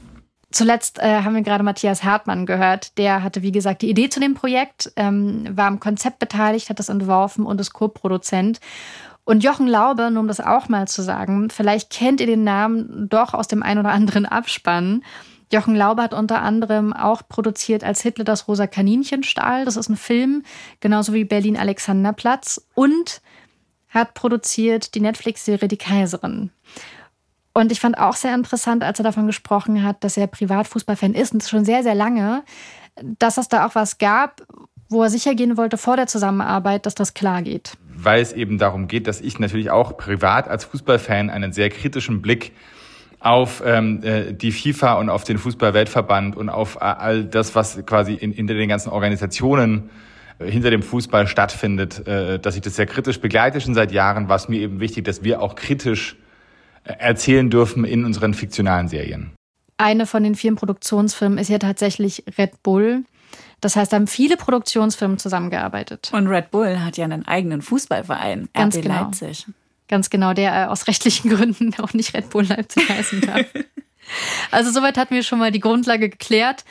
[0.51, 2.97] Zuletzt äh, haben wir gerade Matthias Hartmann gehört.
[2.97, 6.79] Der hatte, wie gesagt, die Idee zu dem Projekt, ähm, war am Konzept beteiligt, hat
[6.79, 8.59] das entworfen und ist Co-Produzent.
[9.29, 13.07] Und Jochen Laube, nur um das auch mal zu sagen, vielleicht kennt ihr den Namen
[13.09, 15.03] doch aus dem ein oder anderen Abspann.
[15.53, 19.65] Jochen Laube hat unter anderem auch produziert als Hitler das rosa Kaninchenstahl.
[19.65, 20.41] Das ist ein Film,
[20.79, 22.65] genauso wie Berlin Alexanderplatz.
[22.73, 23.21] Und
[23.89, 26.49] hat produziert die Netflix-Serie Die Kaiserin.
[27.53, 31.33] Und ich fand auch sehr interessant, als er davon gesprochen hat, dass er Privatfußballfan ist
[31.33, 32.41] und schon sehr, sehr lange,
[33.19, 34.41] dass es da auch was gab,
[34.89, 37.77] wo er sicher gehen wollte vor der Zusammenarbeit, dass das klar geht.
[38.01, 42.21] Weil es eben darum geht, dass ich natürlich auch privat als Fußballfan einen sehr kritischen
[42.21, 42.53] Blick
[43.19, 48.13] auf ähm, äh, die FIFA und auf den Fußballweltverband und auf all das, was quasi
[48.13, 49.89] in, hinter den ganzen Organisationen
[50.39, 54.29] äh, hinter dem Fußball stattfindet, äh, dass ich das sehr kritisch begleite schon seit Jahren,
[54.29, 56.15] war es mir eben wichtig, dass wir auch kritisch
[56.85, 59.31] äh, erzählen dürfen in unseren fiktionalen Serien.
[59.77, 63.03] Eine von den vielen Produktionsfirmen ist ja tatsächlich Red Bull.
[63.61, 66.09] Das heißt, da haben viele Produktionsfirmen zusammengearbeitet.
[66.13, 69.03] Und Red Bull hat ja einen eigenen Fußballverein, Ganz RB genau.
[69.03, 69.45] Leipzig.
[69.87, 73.45] Ganz genau, der äh, aus rechtlichen Gründen auch nicht Red Bull Leipzig heißen darf.
[74.51, 76.63] also soweit hatten wir schon mal die Grundlage geklärt.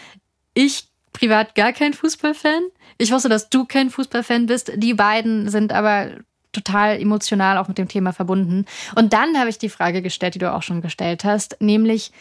[0.54, 2.62] Ich privat gar kein Fußballfan.
[2.96, 4.72] Ich wusste, dass du kein Fußballfan bist.
[4.76, 6.10] Die beiden sind aber
[6.52, 8.64] total emotional auch mit dem Thema verbunden.
[8.94, 12.12] Und dann habe ich die Frage gestellt, die du auch schon gestellt hast, nämlich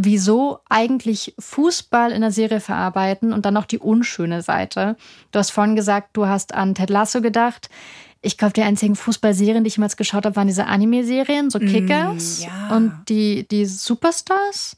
[0.00, 4.96] wieso eigentlich Fußball in der Serie verarbeiten und dann noch die unschöne Seite.
[5.32, 7.68] Du hast vorhin gesagt, du hast an Ted Lasso gedacht.
[8.22, 12.44] Ich glaube, die einzigen Fußballserien, die ich jemals geschaut habe, waren diese Anime-Serien, so Kickers
[12.44, 12.76] ja.
[12.76, 14.76] und die, die Superstars,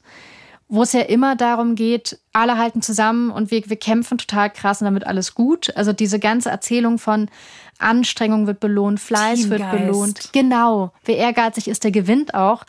[0.67, 4.81] wo es ja immer darum geht, alle halten zusammen und wir, wir kämpfen total krass
[4.81, 5.75] und damit alles gut.
[5.75, 7.29] Also diese ganze Erzählung von
[7.77, 9.85] Anstrengung wird belohnt, Fleiß wird Teamgeist.
[9.85, 10.29] belohnt.
[10.33, 10.93] Genau.
[11.05, 12.63] Wer ehrgeizig ist, der gewinnt auch.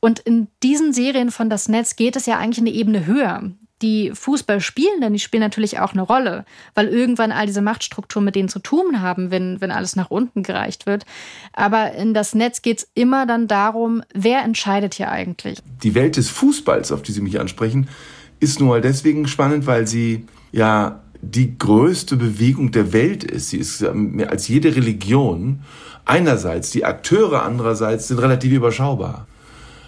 [0.00, 3.50] Und in diesen Serien von Das Netz geht es ja eigentlich eine Ebene höher.
[3.82, 8.50] Die Fußballspielenden, die spielen natürlich auch eine Rolle, weil irgendwann all diese Machtstrukturen mit denen
[8.50, 11.06] zu tun haben, wenn, wenn alles nach unten gereicht wird.
[11.54, 15.60] Aber in das Netz geht es immer dann darum, wer entscheidet hier eigentlich?
[15.82, 17.88] Die Welt des Fußballs, auf die Sie mich ansprechen,
[18.38, 23.50] ist nun mal deswegen spannend, weil sie ja die größte Bewegung der Welt ist.
[23.50, 25.60] Sie ist mehr als jede Religion.
[26.06, 29.26] Einerseits, die Akteure andererseits sind relativ überschaubar.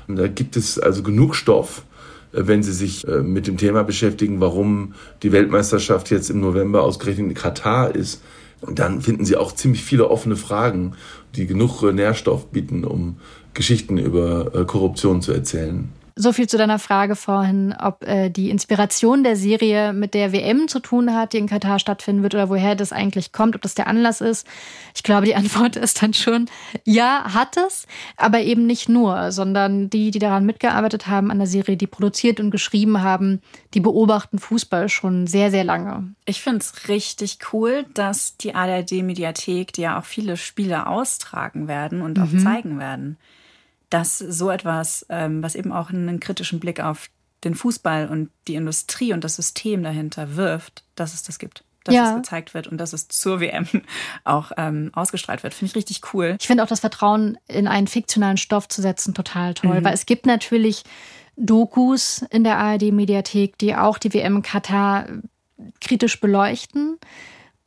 [0.08, 1.84] Da gibt es also genug Stoff,
[2.32, 6.82] äh, wenn Sie sich äh, mit dem Thema beschäftigen, warum die Weltmeisterschaft jetzt im November
[6.82, 8.22] ausgerechnet in Katar ist.
[8.62, 10.92] Dann finden Sie auch ziemlich viele offene Fragen,
[11.34, 13.16] die genug äh, Nährstoff bieten, um
[13.54, 15.88] Geschichten über äh, Korruption zu erzählen.
[16.14, 20.68] So viel zu deiner Frage vorhin, ob äh, die Inspiration der Serie mit der WM
[20.68, 23.74] zu tun hat, die in Katar stattfinden wird, oder woher das eigentlich kommt, ob das
[23.74, 24.46] der Anlass ist.
[24.94, 26.46] Ich glaube, die Antwort ist dann schon,
[26.84, 31.46] ja, hat es, aber eben nicht nur, sondern die, die daran mitgearbeitet haben an der
[31.46, 33.40] Serie, die produziert und geschrieben haben,
[33.74, 36.14] die beobachten Fußball schon sehr, sehr lange.
[36.24, 42.02] Ich finde es richtig cool, dass die ARD-Mediathek, die ja auch viele Spiele austragen werden
[42.02, 42.38] und auch Mhm.
[42.40, 43.16] zeigen werden,
[43.92, 47.08] dass so etwas, ähm, was eben auch einen kritischen Blick auf
[47.44, 51.64] den Fußball und die Industrie und das System dahinter wirft, dass es das gibt.
[51.84, 52.10] Dass Ja.
[52.10, 53.66] es gezeigt wird und dass es zur WM
[54.24, 55.52] auch ähm, ausgestrahlt wird.
[55.52, 56.36] Finde ich richtig cool.
[56.40, 59.84] Ich finde auch das Vertrauen in einen fiktionalen Stoff zu setzen total toll, Mhm.
[59.84, 60.84] weil es gibt natürlich
[61.36, 65.06] Dokus in der ARD-Mediathek, die auch die WM Katar
[65.80, 66.98] kritisch beleuchten,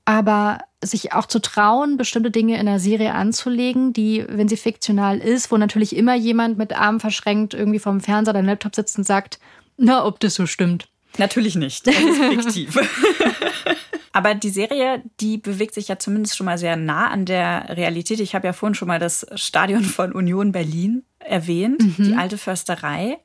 [0.06, 5.20] aber sich auch zu trauen, bestimmte Dinge in der Serie anzulegen, die, wenn sie fiktional
[5.20, 9.04] ist, wo natürlich immer jemand mit Armen verschränkt irgendwie vom Fernseher oder Laptop sitzt und
[9.04, 9.40] sagt,
[9.78, 10.88] na, ob das so stimmt.
[11.18, 11.88] Natürlich nicht.
[11.88, 12.78] Das ist fiktiv.
[14.14, 18.22] Aber die Serie, die bewegt sich ja zumindest schon mal sehr nah an der Realität.
[18.22, 23.18] Ich habe ja vorhin schon mal das Stadion von Union Berlin erwähnt, die alte Försterei.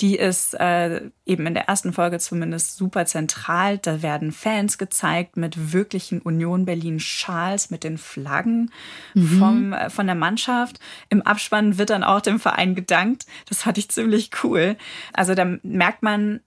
[0.00, 3.78] Die ist äh, eben in der ersten Folge zumindest super zentral.
[3.78, 8.72] Da werden Fans gezeigt mit wirklichen Union Berlin Schals, mit den Flaggen
[9.14, 10.80] vom, äh, von der Mannschaft.
[11.10, 13.26] Im Abspann wird dann auch dem Verein gedankt.
[13.48, 14.76] Das fand ich ziemlich cool.
[15.12, 16.40] Also da merkt man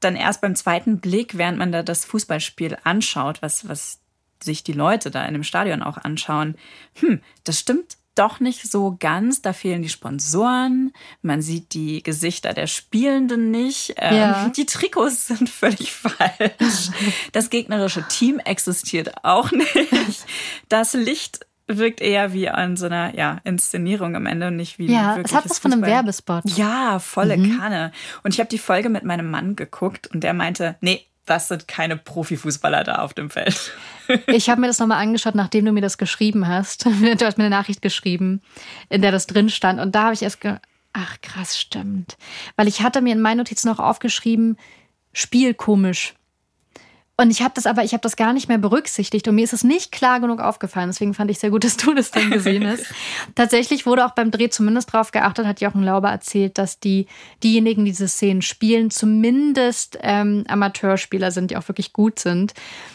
[0.00, 4.00] dann erst beim zweiten Blick, während man da das Fußballspiel anschaut, was, was
[4.42, 6.56] sich die Leute da in dem Stadion auch anschauen,
[6.94, 9.42] hm, das stimmt doch nicht so ganz.
[9.42, 14.48] Da fehlen die Sponsoren, man sieht die Gesichter der Spielenden nicht, ähm, Ja.
[14.48, 16.90] die Trikots sind völlig falsch.
[17.32, 20.24] Das gegnerische Team existiert auch nicht.
[20.68, 24.90] Das Licht wirkt eher wie an so einer ja, Inszenierung am Ende und nicht wie
[24.90, 25.82] Ja, es hat was von einem.
[25.82, 26.42] Werbespot.
[26.56, 27.92] Ja, volle Kanne.
[28.22, 31.68] Und ich habe die Folge mit meinem Mann geguckt und der meinte, nee, das sind
[31.68, 33.72] keine Profifußballer da auf dem Feld.
[34.26, 36.86] Ich habe mir das nochmal angeschaut, nachdem du mir das geschrieben hast.
[37.18, 38.40] Du hast mir eine Nachricht geschrieben,
[38.88, 39.78] in der das drin stand.
[39.78, 40.56] Und da habe ich erst ge
[40.94, 42.16] Ach, krass, stimmt.
[42.56, 44.56] Weil ich hatte mir in meinen Notizen noch aufgeschrieben,
[45.12, 46.14] Spiel komisch.
[47.20, 49.52] Und ich habe das aber, ich habe das gar nicht mehr berücksichtigt und mir ist
[49.52, 50.88] es nicht klar genug aufgefallen.
[50.88, 52.84] Deswegen fand ich sehr gut, dass du das dann gesehen hast.
[53.34, 57.06] Tatsächlich wurde auch beim Dreh zumindest darauf geachtet, hat Jochen Lauber erzählt, dass die
[57.42, 62.54] diejenigen, die diese Szenen spielen, zumindest ähm, Amateurspieler sind, die auch wirklich gut sind.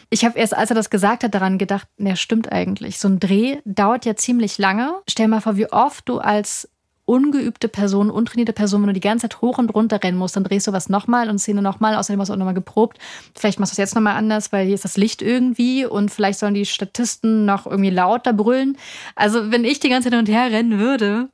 [0.09, 2.99] Ich habe erst, als er das gesagt hat, daran gedacht, ja, stimmt eigentlich.
[2.99, 4.93] So ein Dreh dauert ja ziemlich lange.
[5.09, 6.69] Stell mal vor, wie oft du als
[7.05, 10.43] ungeübte Person, untrainierte Person, wenn du die ganze Zeit hoch und runter rennen musst, dann
[10.43, 12.97] drehst du was nochmal und Szene nochmal, außerdem hast du auch nochmal geprobt.
[13.35, 16.39] Vielleicht machst du es jetzt nochmal anders, weil hier ist das Licht irgendwie und vielleicht
[16.39, 18.77] sollen die Statisten noch irgendwie lauter brüllen.
[19.15, 21.29] Also wenn ich die ganze Zeit hin und her rennen würde,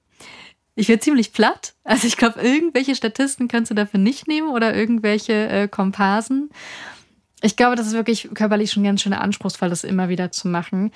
[0.75, 1.73] ich wäre ziemlich platt.
[1.84, 6.49] Also ich glaube, irgendwelche Statisten kannst du dafür nicht nehmen oder irgendwelche äh, Komparsen.
[7.41, 10.91] Ich glaube, das ist wirklich körperlich schon ganz schön anspruchsvoll, das immer wieder zu machen.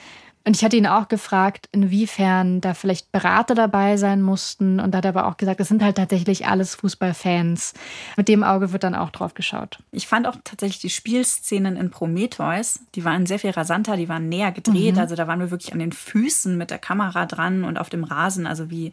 [0.46, 4.82] Und ich hatte ihn auch gefragt, inwiefern da vielleicht Berater dabei sein mussten.
[4.82, 7.74] Und da hat er aber auch gesagt, das sind halt tatsächlich alles Fußballfans.
[8.18, 9.80] Mit dem Auge wird dann auch drauf geschaut.
[9.92, 14.28] Ich fand auch tatsächlich die Spielszenen in Prometheus, die waren sehr viel rasanter, die waren
[14.28, 14.98] näher gedreht.
[14.98, 18.04] Also da waren wir wirklich an den Füßen mit der Kamera dran und auf dem
[18.04, 18.92] Rasen, also wie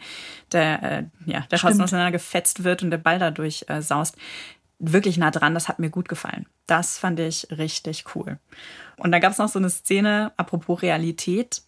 [0.52, 4.16] der, äh, ja, der Schuss auseinander gefetzt wird und der Ball dadurch äh, saust.
[4.82, 6.46] Wirklich nah dran, das hat mir gut gefallen.
[6.66, 8.38] Das fand ich richtig cool.
[8.96, 11.62] Und da gab es noch so eine Szene, apropos Realität,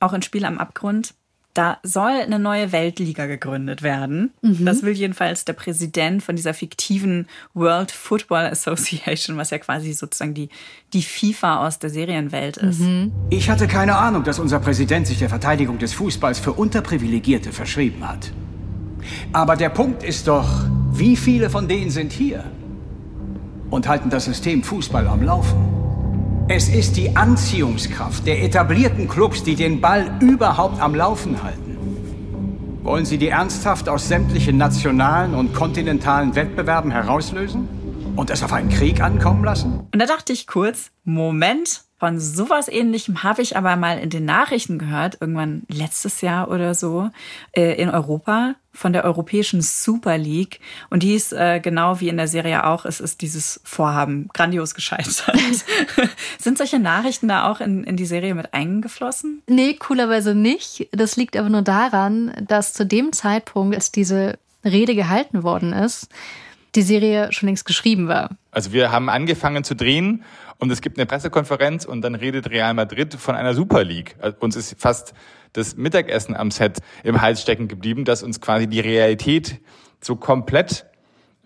[0.00, 1.14] auch in Spiel am Abgrund.
[1.52, 4.32] Da soll eine neue Weltliga gegründet werden.
[4.42, 10.34] Das will jedenfalls der Präsident von dieser fiktiven World Football Association, was ja quasi sozusagen
[10.34, 10.50] die,
[10.92, 12.82] die FIFA aus der Serienwelt ist.
[13.30, 18.06] Ich hatte keine Ahnung, dass unser Präsident sich der Verteidigung des Fußballs für Unterprivilegierte verschrieben
[18.06, 18.32] hat.
[19.32, 20.48] Aber der Punkt ist doch,
[20.92, 22.44] wie viele von denen sind hier
[23.70, 25.76] und halten das System Fußball am Laufen?
[26.48, 31.76] Es ist die Anziehungskraft der etablierten Clubs, die den Ball überhaupt am Laufen halten.
[32.84, 37.68] Wollen Sie die ernsthaft aus sämtlichen nationalen und kontinentalen Wettbewerben herauslösen?
[38.16, 39.80] Und es auf einen Krieg ankommen lassen?
[39.92, 44.24] Und da dachte ich kurz, Moment, von sowas ähnlichem habe ich aber mal in den
[44.24, 47.10] Nachrichten gehört, irgendwann letztes Jahr oder so,
[47.52, 50.60] äh, in Europa von der Europäischen Super League.
[50.88, 54.74] Und die ist äh, genau wie in der Serie auch, es ist dieses Vorhaben grandios
[54.74, 55.24] gescheitert.
[56.38, 59.42] Sind solche Nachrichten da auch in, in die Serie mit eingeflossen?
[59.46, 60.88] Nee, coolerweise nicht.
[60.92, 66.08] Das liegt aber nur daran, dass zu dem Zeitpunkt, als diese Rede gehalten worden ist,
[66.76, 68.30] die Serie schon längst geschrieben war.
[68.50, 70.22] Also wir haben angefangen zu drehen
[70.58, 74.16] und es gibt eine Pressekonferenz und dann redet Real Madrid von einer Super League.
[74.20, 75.14] Also uns ist fast
[75.52, 79.60] das Mittagessen am Set im Hals stecken geblieben, dass uns quasi die Realität
[80.00, 80.86] so komplett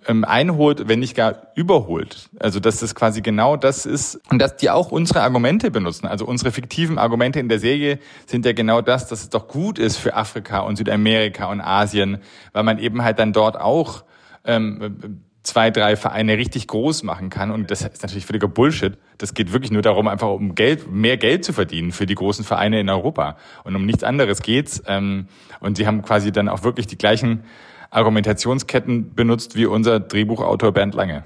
[0.07, 2.29] ähm, einholt, wenn nicht gar überholt.
[2.39, 6.07] Also dass das quasi genau das ist und dass die auch unsere Argumente benutzen.
[6.07, 9.79] Also unsere fiktiven Argumente in der Serie sind ja genau das, dass es doch gut
[9.79, 12.19] ist für Afrika und Südamerika und Asien,
[12.53, 14.05] weil man eben halt dann dort auch
[14.45, 17.51] ähm, zwei, drei Vereine richtig groß machen kann.
[17.51, 18.99] Und das ist natürlich völliger Bullshit.
[19.19, 22.45] Das geht wirklich nur darum, einfach um Geld, mehr Geld zu verdienen für die großen
[22.45, 23.37] Vereine in Europa.
[23.65, 24.83] Und um nichts anderes geht's.
[24.87, 25.27] Ähm,
[25.61, 27.45] und sie haben quasi dann auch wirklich die gleichen
[27.91, 31.25] Argumentationsketten benutzt wie unser Drehbuchautor Bernd Lange.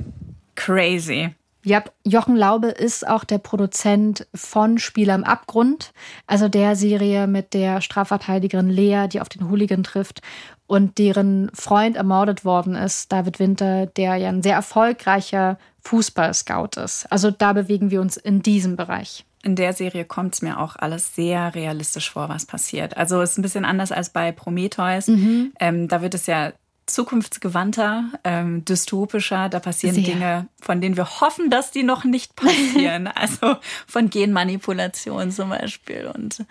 [0.54, 1.30] Crazy.
[1.66, 5.94] Ja, Jochen Laube ist auch der Produzent von Spieler im Abgrund,
[6.26, 10.20] also der Serie mit der Strafverteidigerin Lea, die auf den Hooligan trifft
[10.66, 17.06] und deren Freund ermordet worden ist, David Winter, der ja ein sehr erfolgreicher Fußballscout ist.
[17.10, 19.24] Also da bewegen wir uns in diesem Bereich.
[19.42, 22.96] In der Serie kommt es mir auch alles sehr realistisch vor, was passiert.
[22.96, 25.08] Also es ist ein bisschen anders als bei Prometheus.
[25.08, 25.52] Mhm.
[25.60, 26.52] Ähm, da wird es ja
[26.86, 29.50] zukunftsgewandter, ähm, dystopischer.
[29.50, 30.04] Da passieren Sehr.
[30.04, 33.06] Dinge, von denen wir hoffen, dass die noch nicht passieren.
[33.06, 36.46] also von Genmanipulation zum Beispiel und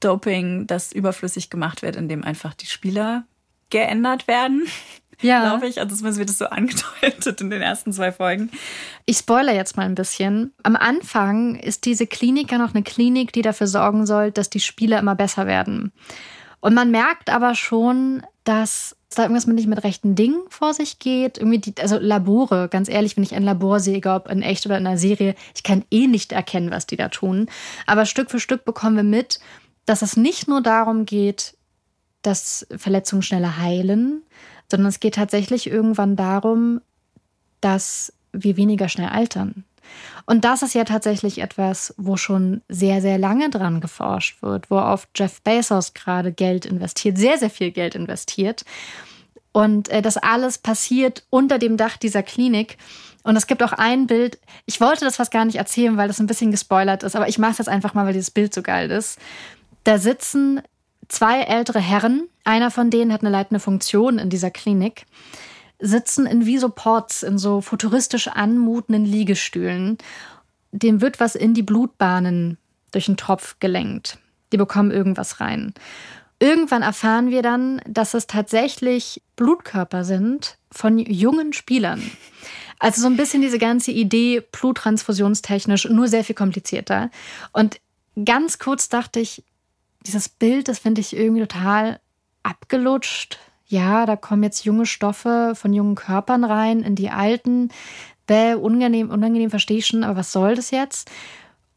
[0.00, 3.24] Doping, das überflüssig gemacht wird, indem einfach die Spieler
[3.70, 4.66] geändert werden.
[5.20, 5.40] Ja.
[5.40, 5.80] Glaube ich.
[5.80, 8.52] Also zumindest wird es so angedeutet in den ersten zwei Folgen.
[9.04, 10.52] Ich spoilere jetzt mal ein bisschen.
[10.62, 14.60] Am Anfang ist diese Klinik ja noch eine Klinik, die dafür sorgen soll, dass die
[14.60, 15.90] Spieler immer besser werden.
[16.60, 20.98] Und man merkt aber schon, dass da irgendwas mit nicht mit rechten Dingen vor sich
[20.98, 21.38] geht.
[21.38, 24.66] Irgendwie die, also Labore, ganz ehrlich, wenn ich ein Labor sehe, egal ob in echt
[24.66, 27.48] oder in einer Serie, ich kann eh nicht erkennen, was die da tun.
[27.86, 29.40] Aber Stück für Stück bekommen wir mit,
[29.86, 31.54] dass es nicht nur darum geht,
[32.28, 34.22] dass Verletzungen schneller heilen,
[34.70, 36.82] sondern es geht tatsächlich irgendwann darum,
[37.62, 39.64] dass wir weniger schnell altern.
[40.26, 44.78] Und das ist ja tatsächlich etwas, wo schon sehr, sehr lange dran geforscht wird, wo
[44.78, 48.66] auf Jeff Bezos gerade Geld investiert, sehr, sehr viel Geld investiert.
[49.52, 52.76] Und äh, das alles passiert unter dem Dach dieser Klinik.
[53.22, 56.20] Und es gibt auch ein Bild, ich wollte das fast gar nicht erzählen, weil das
[56.20, 58.90] ein bisschen gespoilert ist, aber ich mache das einfach mal, weil dieses Bild so geil
[58.90, 59.18] ist.
[59.84, 60.60] Da sitzen
[61.08, 65.06] zwei ältere Herren, einer von denen hat eine leitende Funktion in dieser Klinik
[65.80, 69.98] sitzen in wie so Ports, in so futuristisch anmutenden Liegestühlen.
[70.72, 72.58] Dem wird was in die Blutbahnen
[72.90, 74.18] durch den Tropf gelenkt.
[74.52, 75.74] Die bekommen irgendwas rein.
[76.40, 82.02] Irgendwann erfahren wir dann, dass es tatsächlich Blutkörper sind von jungen Spielern.
[82.78, 87.10] Also so ein bisschen diese ganze Idee bluttransfusionstechnisch, nur sehr viel komplizierter.
[87.52, 87.80] Und
[88.24, 89.42] ganz kurz dachte ich,
[90.06, 92.00] dieses Bild, das finde ich irgendwie total
[92.42, 97.68] abgelutscht, ja, da kommen jetzt junge Stoffe von jungen Körpern rein in die alten.
[98.26, 101.10] Bäh, unangenehm, unangenehm verstehe ich schon, aber was soll das jetzt?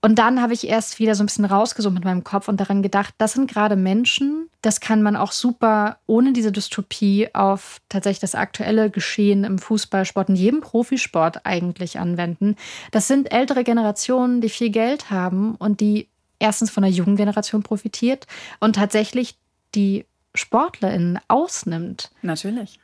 [0.04, 2.82] Und dann habe ich erst wieder so ein bisschen rausgesucht mit meinem Kopf und daran
[2.82, 8.20] gedacht, das sind gerade Menschen, das kann man auch super ohne diese Dystopie auf tatsächlich
[8.20, 12.56] das aktuelle Geschehen im Fußballsport, in jedem Profisport eigentlich anwenden.
[12.90, 16.08] Das sind ältere Generationen, die viel Geld haben und die
[16.42, 18.28] erstens von der jungen Generation profitiert
[18.60, 19.36] und tatsächlich
[19.76, 22.12] die SportlerInnen ausnimmt.
[22.22, 22.80] Natürlich.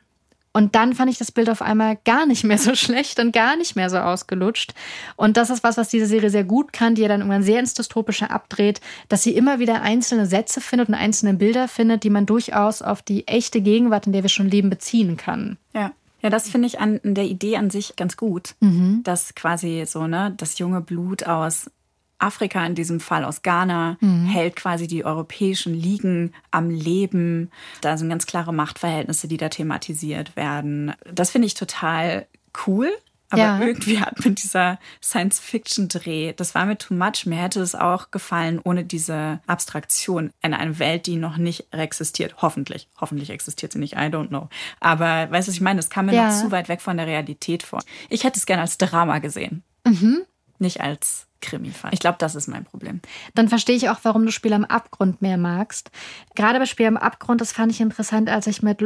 [0.52, 3.56] Und dann fand ich das Bild auf einmal gar nicht mehr so schlecht und gar
[3.56, 4.74] nicht mehr so ausgelutscht.
[5.16, 7.60] Und das ist was, was diese Serie sehr gut kann, die ja dann irgendwann sehr
[7.60, 12.10] ins Dystropische abdreht, dass sie immer wieder einzelne Sätze findet und einzelne Bilder findet, die
[12.10, 15.58] man durchaus auf die echte Gegenwart, in der wir schon leben, beziehen kann.
[15.74, 15.92] Ja.
[16.20, 19.02] Ja, das finde ich an der Idee an sich ganz gut, mhm.
[19.04, 21.70] dass quasi so, ne, das junge Blut aus
[22.18, 24.26] Afrika in diesem Fall aus Ghana mhm.
[24.26, 27.50] hält quasi die europäischen Ligen am Leben.
[27.80, 30.92] Da sind ganz klare Machtverhältnisse, die da thematisiert werden.
[31.12, 32.26] Das finde ich total
[32.66, 32.90] cool.
[33.30, 33.60] Aber ja.
[33.60, 37.26] irgendwie hat mir dieser Science-Fiction-Dreh, das war mir too much.
[37.26, 42.36] Mir hätte es auch gefallen ohne diese Abstraktion in einer Welt, die noch nicht existiert.
[42.38, 42.88] Hoffentlich.
[42.98, 43.94] Hoffentlich existiert sie nicht.
[43.94, 44.48] I don't know.
[44.80, 45.76] Aber weißt du, was ich meine?
[45.76, 46.28] Das kam mir ja.
[46.28, 47.80] noch zu weit weg von der Realität vor.
[48.08, 49.62] Ich hätte es gerne als Drama gesehen.
[49.84, 50.22] Mhm.
[50.58, 51.90] Nicht als Krimi-Fall.
[51.92, 53.00] Ich glaube, das ist mein Problem.
[53.34, 55.90] Dann verstehe ich auch, warum du Spiel am Abgrund mehr magst.
[56.34, 58.82] Gerade bei Spiel am Abgrund, das fand ich interessant, als ich mit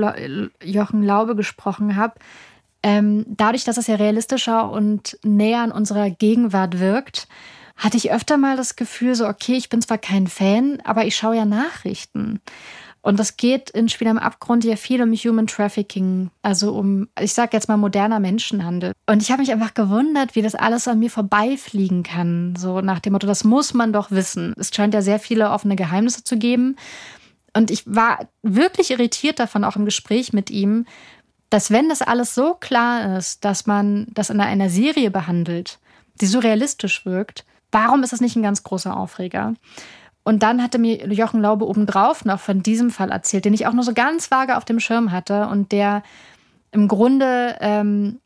[0.62, 2.14] Jochen Laube gesprochen habe.
[2.82, 7.28] Ähm, dadurch, dass es ja realistischer und näher an unserer Gegenwart wirkt,
[7.76, 11.16] hatte ich öfter mal das Gefühl, so, okay, ich bin zwar kein Fan, aber ich
[11.16, 12.40] schaue ja Nachrichten.
[13.02, 17.34] Und das geht in Spiel am Abgrund ja viel um Human Trafficking, also um, ich
[17.34, 18.92] sag jetzt mal, moderner Menschenhandel.
[19.06, 22.54] Und ich habe mich einfach gewundert, wie das alles an mir vorbeifliegen kann.
[22.56, 24.54] So nach dem Motto, das muss man doch wissen.
[24.56, 26.76] Es scheint ja sehr viele offene Geheimnisse zu geben.
[27.54, 30.86] Und ich war wirklich irritiert davon, auch im Gespräch mit ihm,
[31.50, 35.80] dass wenn das alles so klar ist, dass man das in einer Serie behandelt,
[36.20, 39.54] die so realistisch wirkt, warum ist das nicht ein ganz großer Aufreger?
[40.24, 43.72] Und dann hatte mir Jochen Laube obendrauf noch von diesem Fall erzählt, den ich auch
[43.72, 46.02] nur so ganz vage auf dem Schirm hatte und der
[46.70, 48.20] im Grunde ähm,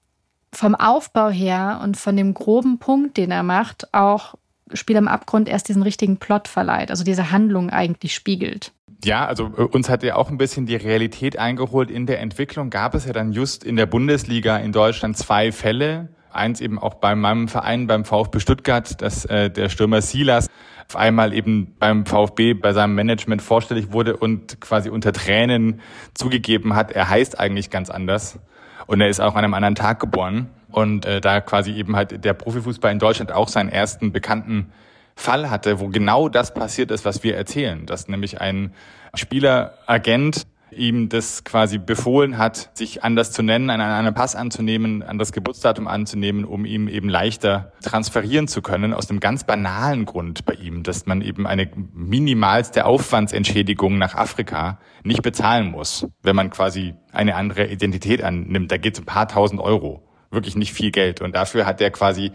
[0.52, 4.34] vom Aufbau her und von dem groben Punkt, den er macht, auch
[4.72, 8.72] Spiel am Abgrund erst diesen richtigen Plot verleiht, also diese Handlung eigentlich spiegelt.
[9.04, 11.90] Ja, also äh, uns hat ja auch ein bisschen die Realität eingeholt.
[11.90, 16.08] In der Entwicklung gab es ja dann just in der Bundesliga in Deutschland zwei Fälle.
[16.36, 20.48] Eins eben auch bei meinem Verein, beim VfB Stuttgart, dass äh, der Stürmer Silas
[20.88, 25.80] auf einmal eben beim VfB bei seinem Management vorstellig wurde und quasi unter Tränen
[26.14, 28.38] zugegeben hat, er heißt eigentlich ganz anders.
[28.86, 30.48] Und er ist auch an einem anderen Tag geboren.
[30.70, 34.72] Und äh, da quasi eben halt der Profifußball in Deutschland auch seinen ersten bekannten
[35.16, 37.86] Fall hatte, wo genau das passiert ist, was wir erzählen.
[37.86, 38.72] Dass nämlich ein
[39.14, 45.08] Spieleragent ihm das quasi befohlen hat, sich anders zu nennen, einen anderen Pass anzunehmen, ein
[45.08, 50.44] anderes Geburtsdatum anzunehmen, um ihm eben leichter transferieren zu können, aus einem ganz banalen Grund
[50.44, 56.50] bei ihm, dass man eben eine minimalste Aufwandsentschädigung nach Afrika nicht bezahlen muss, wenn man
[56.50, 58.70] quasi eine andere Identität annimmt.
[58.70, 60.05] Da geht es ein paar tausend Euro
[60.36, 61.20] wirklich nicht viel Geld.
[61.20, 62.30] Und dafür hat er quasi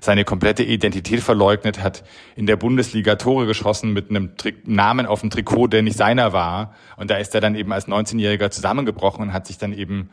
[0.00, 2.04] seine komplette Identität verleugnet, hat
[2.36, 6.32] in der Bundesliga Tore geschossen mit einem Tri Namen auf dem Trikot, der nicht seiner
[6.32, 6.74] war.
[6.96, 10.10] Und da ist er dann eben als 19-Jähriger zusammengebrochen und hat sich dann eben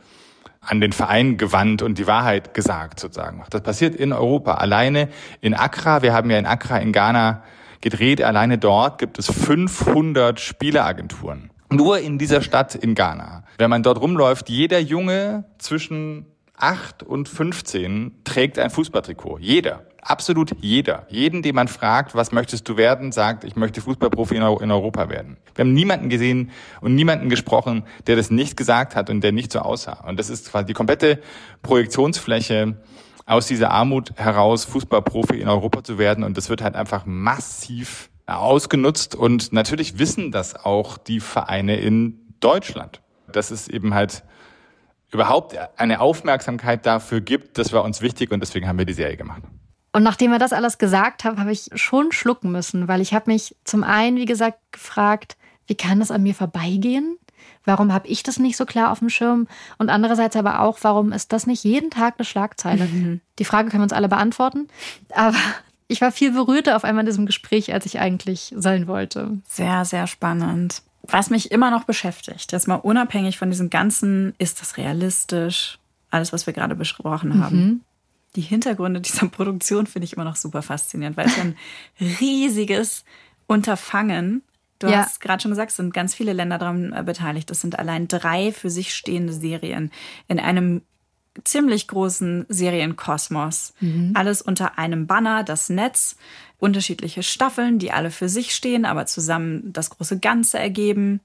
[0.66, 3.44] an den Verein gewandt und die Wahrheit gesagt sozusagen.
[3.50, 4.56] Das passiert in Europa.
[4.56, 5.10] Alleine
[5.42, 7.44] in Accra, wir haben ja in Accra in Ghana
[7.82, 11.52] gedreht, alleine dort gibt es 500 Spieleragenturen.
[11.70, 13.44] Nur in dieser Stadt in Ghana.
[13.58, 16.26] Wenn man dort rumläuft, jeder Junge zwischen
[16.58, 19.40] 8 und 15 trägt ein Fußballtrikot.
[19.40, 19.86] Jeder.
[20.02, 21.08] Absolut jeder.
[21.10, 25.38] Jeden, den man fragt, was möchtest du werden, sagt, ich möchte Fußballprofi in Europa werden.
[25.56, 26.52] Wir haben niemanden gesehen
[26.82, 30.04] und niemanden gesprochen, der das nicht gesagt hat und der nicht so aussah.
[30.06, 31.22] Und das ist quasi die komplette
[31.62, 32.76] Projektionsfläche
[33.26, 36.26] aus dieser Armut heraus, Fußballprofi in Europa zu werden.
[36.26, 39.16] Und das wird halt einfach massiv ausgenutzt.
[39.16, 43.02] Und natürlich wissen das auch die Vereine in Deutschland.
[43.32, 44.24] Das ist eben halt
[45.14, 49.18] überhaupt eine Aufmerksamkeit dafür gibt, das war uns wichtig und deswegen haben wir die Serie
[49.18, 49.44] gemacht.
[49.92, 53.32] Und nachdem er das alles gesagt hat, habe ich schon schlucken müssen, weil ich habe
[53.32, 55.38] mich zum einen, wie gesagt, gefragt,
[55.68, 57.18] wie kann das an mir vorbeigehen?
[57.64, 59.48] Warum habe ich das nicht so klar auf dem Schirm?
[59.78, 62.86] Und andererseits aber auch, warum ist das nicht jeden Tag eine Schlagzeile?
[62.86, 63.22] Mhm.
[63.40, 64.68] Die Frage können wir uns alle beantworten.
[65.14, 65.38] Aber
[65.88, 69.38] ich war viel berührter auf einmal in diesem Gespräch, als ich eigentlich sein wollte.
[69.48, 74.62] Sehr, sehr spannend was mich immer noch beschäftigt, jetzt mal unabhängig von diesem ganzen, ist
[74.62, 75.80] das realistisch,
[76.10, 77.58] alles, was wir gerade besprochen haben.
[77.58, 77.82] Mhm.
[78.36, 81.58] Die Hintergründe dieser Produktion finde ich immer noch super faszinierend, weil es ein
[82.20, 83.04] riesiges
[83.48, 84.44] Unterfangen
[84.84, 84.98] Du ja.
[84.98, 87.50] hast gerade schon gesagt, es sind ganz viele Länder daran äh, beteiligt.
[87.50, 89.92] Es sind allein drei für sich stehende Serien
[90.28, 90.82] in einem
[91.44, 93.74] ziemlich großen Serienkosmos.
[93.80, 94.12] Mhm.
[94.14, 96.16] Alles unter einem Banner, das Netz,
[96.60, 101.20] unterschiedliche Staffeln, die alle für sich stehen, aber zusammen das große Ganze ergeben.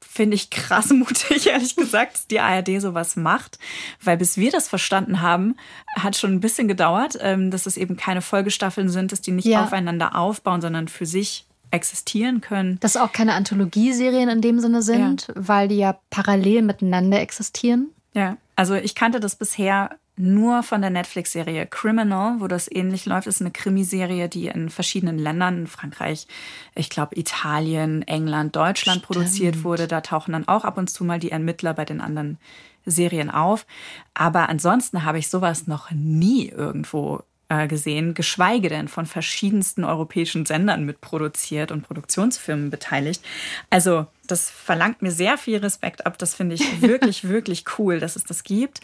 [0.00, 3.58] Finde ich krass mutig, ehrlich gesagt, dass die ARD sowas macht.
[4.02, 5.56] Weil bis wir das verstanden haben,
[5.96, 9.46] hat schon ein bisschen gedauert, ähm, dass es eben keine Folgestaffeln sind, dass die nicht
[9.46, 9.64] ja.
[9.64, 12.78] aufeinander aufbauen, sondern für sich existieren können.
[12.80, 15.34] Dass auch keine Anthologieserien in dem Sinne sind, ja.
[15.36, 17.88] weil die ja parallel miteinander existieren.
[18.14, 18.36] Ja.
[18.56, 23.26] Also ich kannte das bisher nur von der Netflix-Serie Criminal, wo das ähnlich läuft.
[23.26, 26.26] Das ist eine Krimiserie, die in verschiedenen Ländern, in Frankreich,
[26.74, 29.06] ich glaube Italien, England, Deutschland Stimmt.
[29.06, 29.86] produziert wurde.
[29.86, 32.38] Da tauchen dann auch ab und zu mal die Ermittler bei den anderen
[32.86, 33.66] Serien auf.
[34.14, 40.46] Aber ansonsten habe ich sowas noch nie irgendwo äh, gesehen, geschweige denn von verschiedensten europäischen
[40.46, 43.22] Sendern mitproduziert und Produktionsfirmen beteiligt.
[43.70, 46.18] Also das verlangt mir sehr viel Respekt ab.
[46.18, 48.80] Das finde ich wirklich, wirklich cool, dass es das gibt.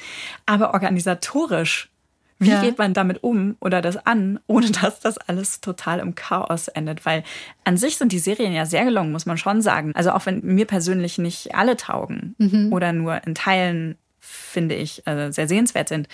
[0.47, 1.90] Aber organisatorisch,
[2.38, 2.61] wie ja.
[2.61, 7.07] geht man damit um oder das an, ohne dass das alles total im Chaos endet?
[7.07, 7.22] Weil
[7.64, 9.93] an sich sind die Serien ja sehr gelungen, muss man schon sagen.
[9.95, 12.72] Also auch wenn mir persönlich nicht alle taugen mhm.
[12.72, 16.09] oder nur in Teilen, finde ich, also sehr sehenswert sind,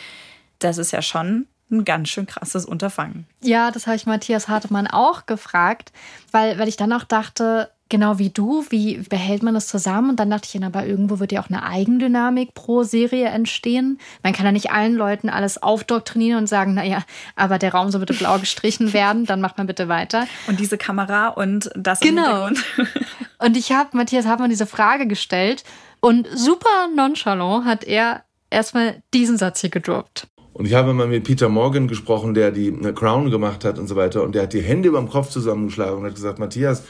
[0.59, 3.27] das ist ja schon ein ganz schön krasses Unterfangen.
[3.43, 5.93] Ja, das habe ich Matthias Hartmann auch gefragt,
[6.33, 10.11] weil, weil ich dann auch dachte, genau wie du, wie behält man das zusammen?
[10.11, 13.99] Und dann dachte ich, aber irgendwo wird ja auch eine Eigendynamik pro Serie entstehen.
[14.23, 17.05] Man kann ja nicht allen Leuten alles aufdoktrinieren und sagen, naja,
[17.37, 20.27] aber der Raum soll bitte blau gestrichen werden, dann macht man bitte weiter.
[20.47, 22.49] Und diese Kamera und das genau.
[23.39, 25.65] und ich habe Matthias Hartmann diese Frage gestellt
[26.01, 30.27] und super nonchalant hat er erstmal diesen Satz hier gedroppt.
[30.53, 33.95] Und ich habe mal mit Peter Morgan gesprochen, der die Crown gemacht hat und so
[33.95, 34.25] weiter.
[34.25, 36.83] Und der hat die Hände über dem Kopf zusammengeschlagen und hat gesagt, Matthias,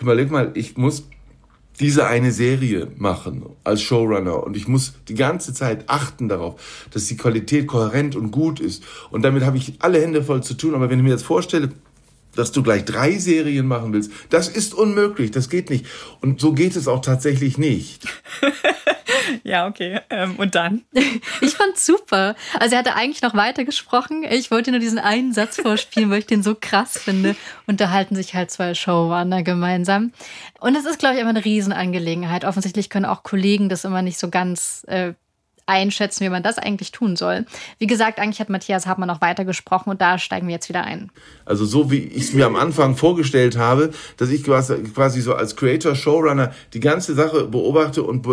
[0.00, 1.04] überleg mal, ich muss
[1.80, 7.06] diese eine Serie machen als Showrunner und ich muss die ganze Zeit achten darauf, dass
[7.06, 8.84] die Qualität kohärent und gut ist.
[9.10, 10.74] Und damit habe ich alle Hände voll zu tun.
[10.74, 11.70] Aber wenn ich mir jetzt vorstelle,
[12.36, 15.86] dass du gleich drei Serien machen willst, das ist unmöglich, das geht nicht.
[16.20, 18.06] Und so geht es auch tatsächlich nicht.
[19.44, 20.00] Ja, okay.
[20.10, 20.84] Ähm, und dann?
[21.40, 22.34] Ich fand's super.
[22.58, 24.24] Also er hatte eigentlich noch weiter gesprochen.
[24.28, 27.36] Ich wollte nur diesen einen Satz vorspielen, weil ich den so krass finde.
[27.66, 30.12] Unterhalten sich halt zwei Showrunner gemeinsam.
[30.60, 32.44] Und es ist, glaube ich, immer eine Riesenangelegenheit.
[32.44, 35.12] Offensichtlich können auch Kollegen das immer nicht so ganz äh,
[35.66, 37.46] einschätzen, wie man das eigentlich tun soll.
[37.78, 40.84] Wie gesagt, eigentlich hat Matthias Hartmann noch weiter gesprochen und da steigen wir jetzt wieder
[40.84, 41.10] ein.
[41.44, 45.56] Also so wie ich es mir am Anfang vorgestellt habe, dass ich quasi so als
[45.56, 48.26] Creator, Showrunner die ganze Sache beobachte und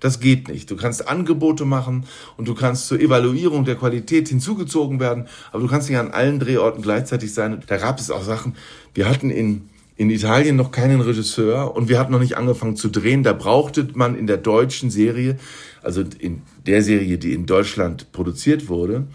[0.00, 0.70] das geht nicht.
[0.70, 2.06] Du kannst Angebote machen
[2.36, 6.40] und du kannst zur Evaluierung der Qualität hinzugezogen werden, aber du kannst nicht an allen
[6.40, 7.62] Drehorten gleichzeitig sein.
[7.66, 8.56] Da gab es auch Sachen,
[8.94, 12.88] wir hatten in in Italien noch keinen Regisseur und wir hatten noch nicht angefangen zu
[12.88, 13.22] drehen.
[13.22, 15.38] Da brauchte man in der deutschen Serie,
[15.82, 19.06] also in der Serie, die in Deutschland produziert wurde,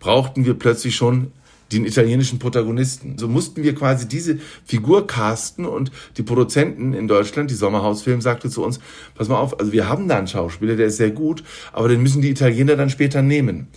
[0.00, 1.32] brauchten wir plötzlich schon
[1.72, 3.16] den italienischen Protagonisten.
[3.18, 8.50] So mussten wir quasi diese Figur casten und die Produzenten in Deutschland, die Sommerhausfilm, sagte
[8.50, 8.80] zu uns,
[9.14, 12.02] pass mal auf, also wir haben da einen Schauspieler, der ist sehr gut, aber den
[12.02, 13.68] müssen die Italiener dann später nehmen.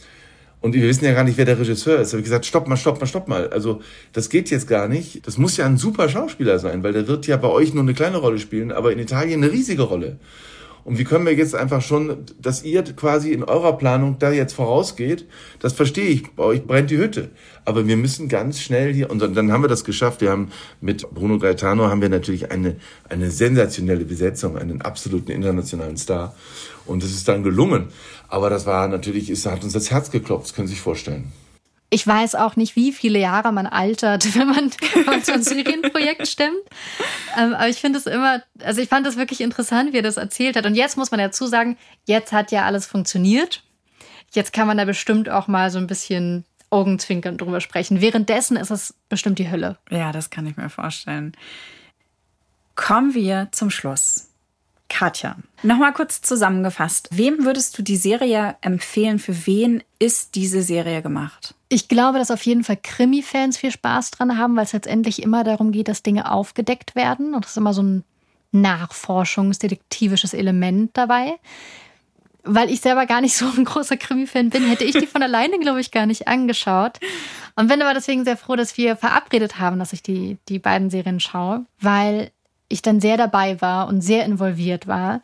[0.60, 2.10] Und wir wissen ja gar nicht, wer der Regisseur ist.
[2.10, 3.50] Da habe ich gesagt, stopp mal, stopp mal, stopp mal.
[3.50, 3.82] Also
[4.14, 5.26] das geht jetzt gar nicht.
[5.28, 7.94] Das muss ja ein super Schauspieler sein, weil der wird ja bei euch nur eine
[7.94, 10.18] kleine Rolle spielen, aber in Italien eine riesige Rolle.
[10.88, 14.54] Und wie können wir jetzt einfach schon, dass ihr quasi in eurer Planung da jetzt
[14.54, 15.26] vorausgeht,
[15.60, 17.30] das verstehe ich, bei euch brennt die Hütte.
[17.66, 20.22] Aber wir müssen ganz schnell hier, und dann haben wir das geschafft.
[20.22, 20.48] Wir haben
[20.80, 22.78] mit Bruno Gaetano haben wir natürlich eine,
[23.10, 26.34] eine sensationelle Besetzung, einen absoluten internationalen Star.
[26.86, 27.90] Und das ist dann gelungen.
[28.30, 31.32] Aber das war natürlich, es hat uns das Herz geklopft, das können Sie sich vorstellen.
[31.90, 35.44] Ich weiß auch nicht, wie viele Jahre man altert, wenn man, wenn man so ein
[35.44, 36.58] Syrienprojekt stemmt.
[37.38, 40.18] Ähm, aber ich finde es immer, also ich fand es wirklich interessant, wie er das
[40.18, 40.66] erzählt hat.
[40.66, 43.64] Und jetzt muss man dazu sagen, jetzt hat ja alles funktioniert.
[44.34, 48.02] Jetzt kann man da bestimmt auch mal so ein bisschen Augenzwinkern drüber sprechen.
[48.02, 49.78] Währenddessen ist es bestimmt die Hölle.
[49.90, 51.32] Ja, das kann ich mir vorstellen.
[52.76, 54.27] Kommen wir zum Schluss.
[54.90, 57.10] Katja, nochmal kurz zusammengefasst.
[57.12, 59.20] Wem würdest du die Serie empfehlen?
[59.20, 61.56] Für wen ist diese Serie gemacht?
[61.70, 65.44] Ich glaube, dass auf jeden Fall Krimi-Fans viel Spaß dran haben, weil es letztendlich immer
[65.44, 67.34] darum geht, dass Dinge aufgedeckt werden.
[67.34, 68.04] Und das ist immer so ein
[68.52, 71.36] nachforschungsdetektivisches Element dabei.
[72.44, 75.60] Weil ich selber gar nicht so ein großer Krimi-Fan bin, hätte ich die von alleine,
[75.60, 77.00] glaube ich, gar nicht angeschaut.
[77.58, 80.90] Und bin aber deswegen sehr froh, dass wir verabredet haben, dass ich die, die beiden
[80.90, 82.32] Serien schaue, weil
[82.70, 85.22] ich dann sehr dabei war und sehr involviert war.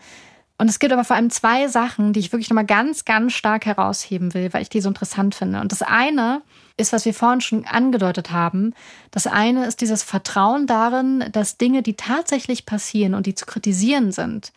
[0.57, 3.65] Und es gibt aber vor allem zwei Sachen, die ich wirklich nochmal ganz, ganz stark
[3.65, 5.59] herausheben will, weil ich die so interessant finde.
[5.59, 6.41] Und das eine
[6.77, 8.73] ist, was wir vorhin schon angedeutet haben.
[9.11, 14.11] Das eine ist dieses Vertrauen darin, dass Dinge, die tatsächlich passieren und die zu kritisieren
[14.11, 14.53] sind,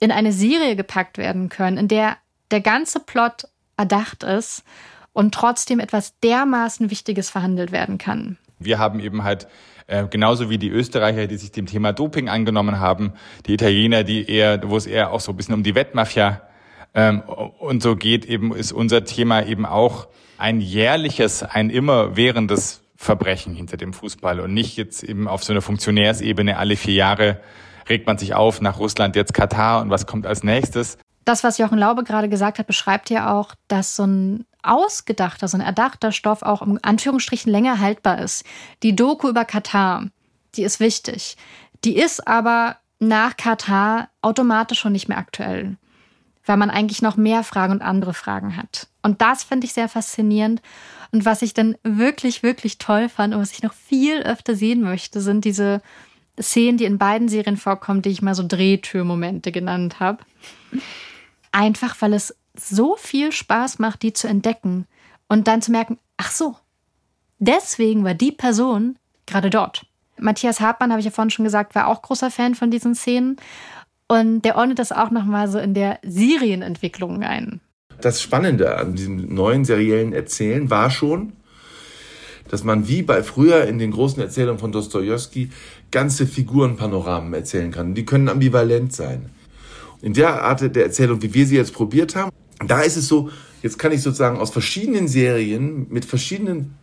[0.00, 2.16] in eine Serie gepackt werden können, in der
[2.50, 4.64] der ganze Plot erdacht ist
[5.12, 8.38] und trotzdem etwas dermaßen Wichtiges verhandelt werden kann.
[8.58, 9.48] Wir haben eben halt
[9.86, 13.12] äh, genauso wie die Österreicher, die sich dem Thema Doping angenommen haben,
[13.46, 16.42] die Italiener, die eher, wo es eher auch so ein bisschen um die Wettmafia
[16.94, 20.08] ähm, und so geht, eben ist unser Thema eben auch
[20.38, 25.62] ein jährliches, ein immerwährendes Verbrechen hinter dem Fußball und nicht jetzt eben auf so einer
[25.62, 27.40] Funktionärsebene alle vier Jahre
[27.88, 30.98] regt man sich auf nach Russland, jetzt Katar und was kommt als nächstes.
[31.24, 35.56] Das, was Jochen Laube gerade gesagt hat, beschreibt ja auch, dass so ein ausgedachter, so
[35.56, 38.44] ein erdachter Stoff auch im Anführungsstrichen länger haltbar ist.
[38.82, 40.06] Die Doku über Katar,
[40.54, 41.36] die ist wichtig.
[41.84, 45.76] Die ist aber nach Katar automatisch schon nicht mehr aktuell,
[46.44, 48.88] weil man eigentlich noch mehr Fragen und andere Fragen hat.
[49.02, 50.62] Und das finde ich sehr faszinierend.
[51.12, 54.82] Und was ich dann wirklich, wirklich toll fand und was ich noch viel öfter sehen
[54.82, 55.80] möchte, sind diese
[56.40, 60.18] Szenen, die in beiden Serien vorkommen, die ich mal so Drehtürmomente genannt habe.
[61.52, 64.86] Einfach weil es so viel Spaß macht, die zu entdecken
[65.28, 66.56] und dann zu merken, ach so,
[67.38, 69.86] deswegen war die Person gerade dort.
[70.18, 73.36] Matthias Hartmann, habe ich ja vorhin schon gesagt, war auch großer Fan von diesen Szenen.
[74.08, 77.60] Und der ordnet das auch nochmal so in der Serienentwicklung ein.
[78.00, 81.32] Das Spannende an diesem neuen seriellen Erzählen war schon,
[82.48, 85.50] dass man wie bei früher in den großen Erzählungen von Dostoevsky
[85.90, 87.94] ganze Figurenpanoramen erzählen kann.
[87.94, 89.30] Die können ambivalent sein.
[90.02, 92.30] In der Art der Erzählung, wie wir sie jetzt probiert haben,
[92.64, 93.30] da ist es so,
[93.62, 96.74] jetzt kann ich sozusagen aus verschiedenen Serien mit verschiedenen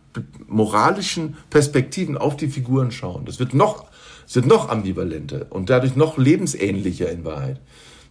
[0.46, 3.24] moralischen Perspektiven auf die Figuren schauen.
[3.24, 3.86] Das wird noch,
[4.26, 7.60] es wird noch ambivalenter und dadurch noch lebensähnlicher in Wahrheit.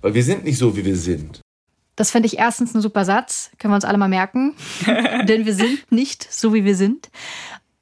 [0.01, 1.39] Weil wir sind nicht so, wie wir sind.
[1.95, 4.55] Das finde ich erstens ein super Satz, können wir uns alle mal merken.
[5.28, 7.09] Denn wir sind nicht so, wie wir sind.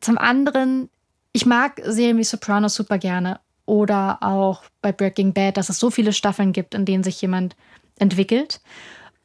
[0.02, 0.90] Zum anderen,
[1.34, 3.40] ich mag Serien wie Sopranos super gerne.
[3.66, 7.56] Oder auch bei Breaking Bad, dass es so viele Staffeln gibt, in denen sich jemand
[8.00, 8.60] entwickelt.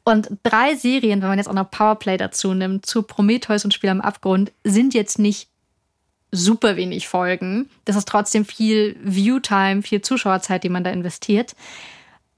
[0.07, 3.89] Und drei Serien, wenn man jetzt auch noch Powerplay dazu nimmt, zu Prometheus und Spiel
[3.89, 5.49] am Abgrund, sind jetzt nicht
[6.31, 7.69] super wenig Folgen.
[7.83, 11.57] Das ist trotzdem viel Viewtime, viel Zuschauerzeit, die man da investiert.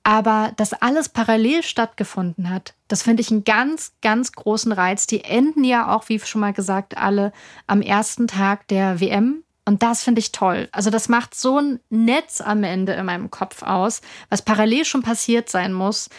[0.01, 5.05] Aber dass alles parallel stattgefunden hat, das finde ich einen ganz, ganz großen Reiz.
[5.05, 7.31] Die enden ja auch, wie schon mal gesagt, alle
[7.67, 9.43] am ersten Tag der WM.
[9.65, 10.69] Und das finde ich toll.
[10.71, 14.01] Also das macht so ein Netz am Ende in meinem Kopf aus,
[14.31, 16.09] was parallel schon passiert sein muss.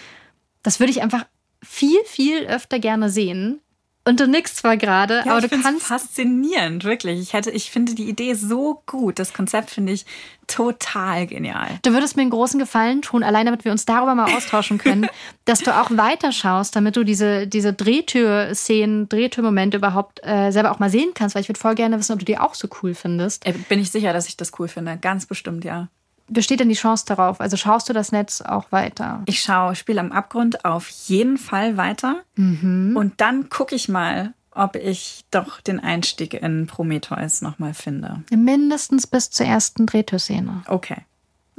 [0.63, 1.25] Das würde ich einfach
[1.63, 3.61] viel, viel öfter gerne sehen.
[4.05, 5.87] Und du nickst zwar gerade, ja, aber ich du kannst.
[5.87, 7.21] faszinierend, wirklich.
[7.21, 9.19] Ich hätte, ich finde die Idee so gut.
[9.19, 10.07] Das Konzept finde ich
[10.47, 11.79] total genial.
[11.83, 15.07] Du würdest mir einen großen Gefallen tun, allein damit wir uns darüber mal austauschen können,
[15.45, 20.91] dass du auch weiterschaust, damit du diese, diese Drehtür-Szenen, Drehtür-Momente überhaupt äh, selber auch mal
[20.91, 23.47] sehen kannst, weil ich würde voll gerne wissen, ob du die auch so cool findest.
[23.47, 24.97] Äh, bin ich sicher, dass ich das cool finde.
[24.97, 25.89] Ganz bestimmt, ja
[26.31, 27.41] besteht denn die Chance darauf?
[27.41, 29.23] Also schaust du das Netz auch weiter?
[29.27, 32.23] Ich schaue Spiel am Abgrund auf jeden Fall weiter.
[32.37, 32.97] Mhm.
[32.97, 38.23] Und dann gucke ich mal, ob ich doch den Einstieg in Prometheus nochmal finde.
[38.31, 40.63] Mindestens bis zur ersten Drehtürszene.
[40.67, 41.03] Okay.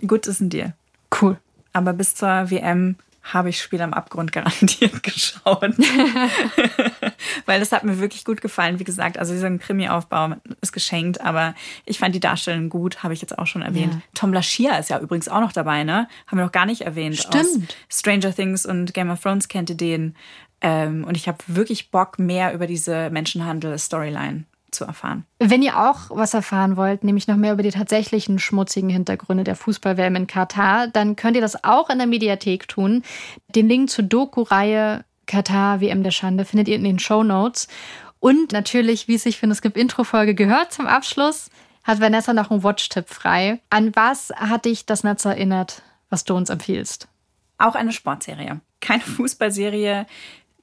[0.05, 0.74] Gut, ist ein Deal.
[1.22, 1.38] Cool.
[1.74, 5.61] Aber bis zur WM habe ich Spiel am Abgrund garantiert geschaut.
[7.45, 8.80] Weil das hat mir wirklich gut gefallen.
[8.80, 11.55] Wie gesagt, also dieser Krimi-Aufbau ist geschenkt, aber
[11.86, 13.93] ich fand die Darstellung gut, habe ich jetzt auch schon erwähnt.
[13.93, 14.01] Ja.
[14.13, 16.07] Tom Lashia ist ja übrigens auch noch dabei, ne?
[16.28, 17.17] Haben wir noch gar nicht erwähnt.
[17.17, 17.36] Stimmt.
[17.36, 17.57] Aus
[17.89, 20.15] Stranger Things und Game of Thrones kennt ihr den.
[20.61, 25.26] Ähm, und ich habe wirklich Bock, mehr über diese Menschenhandel-Storyline zu erfahren.
[25.39, 29.55] Wenn ihr auch was erfahren wollt, nämlich noch mehr über die tatsächlichen schmutzigen Hintergründe der
[29.55, 33.03] Fußballwärme in Katar, dann könnt ihr das auch in der Mediathek tun.
[33.55, 37.67] Den Link zur Doku-Reihe Katar WM der Schande findet ihr in den Show Notes.
[38.19, 41.49] Und natürlich, wie es sich für eine Skip-Intro-Folge gehört, zum Abschluss
[41.84, 43.59] hat Vanessa noch einen Watch-Tipp frei.
[43.69, 47.07] An was hat dich das Netz erinnert, was du uns empfiehlst?
[47.57, 48.61] Auch eine Sportserie.
[48.80, 50.05] Keine Fußballserie,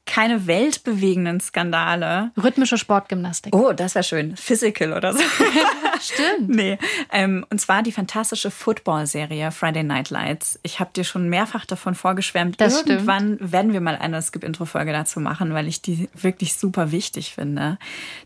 [0.09, 2.32] keine weltbewegenden Skandale.
[2.42, 3.54] Rhythmische Sportgymnastik.
[3.54, 4.36] Oh, das wäre schön.
[4.36, 5.20] Physical oder so.
[6.00, 6.48] Stimmt.
[6.48, 6.78] Nee.
[7.12, 10.59] Ähm, und zwar die fantastische Football-Serie Friday Night Lights.
[10.62, 12.59] Ich habe dir schon mehrfach davon vorgeschwärmt.
[12.59, 13.52] Das Irgendwann stimmt.
[13.52, 17.78] werden wir mal eine Skip-Intro-Folge dazu machen, weil ich die wirklich super wichtig finde.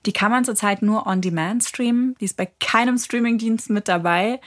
[0.07, 2.15] Die kann man zurzeit nur on demand streamen.
[2.21, 4.41] Die ist bei keinem Streamingdienst mit dabei.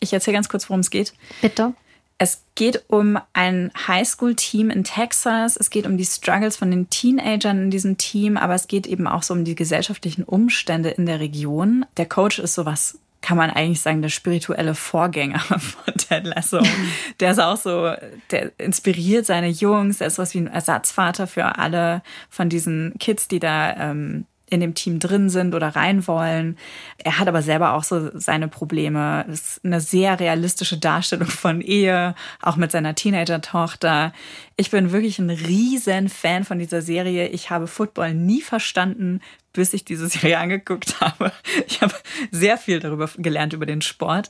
[0.00, 1.14] Ich erzähle ganz kurz, worum es geht.
[1.40, 1.72] Bitte.
[2.18, 5.56] Es geht um ein Highschool-Team in Texas.
[5.56, 9.08] Es geht um die Struggles von den Teenagern in diesem Team, aber es geht eben
[9.08, 11.84] auch so um die gesellschaftlichen Umstände in der Region.
[11.96, 16.60] Der Coach ist sowas kann man eigentlich sagen, der spirituelle Vorgänger von Ted Lasso.
[17.20, 17.94] Der ist auch so,
[18.30, 23.26] der inspiriert seine Jungs, der ist was wie ein Ersatzvater für alle von diesen Kids,
[23.26, 26.58] die da ähm, in dem Team drin sind oder rein wollen.
[26.98, 29.24] Er hat aber selber auch so seine Probleme.
[29.26, 34.12] Das ist eine sehr realistische Darstellung von Ehe, auch mit seiner Teenager-Tochter.
[34.56, 37.28] Ich bin wirklich ein riesen Fan von dieser Serie.
[37.28, 39.20] Ich habe Football nie verstanden,
[39.52, 41.32] bis ich diese Serie angeguckt habe.
[41.66, 41.94] Ich habe
[42.30, 44.28] sehr viel darüber gelernt über den Sport.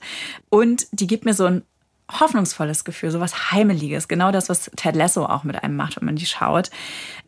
[0.49, 1.63] Und die gibt mir so ein
[2.21, 4.09] hoffnungsvolles Gefühl, so was Heimeliges.
[4.09, 6.71] Genau das, was Ted Lasso auch mit einem macht, wenn man die schaut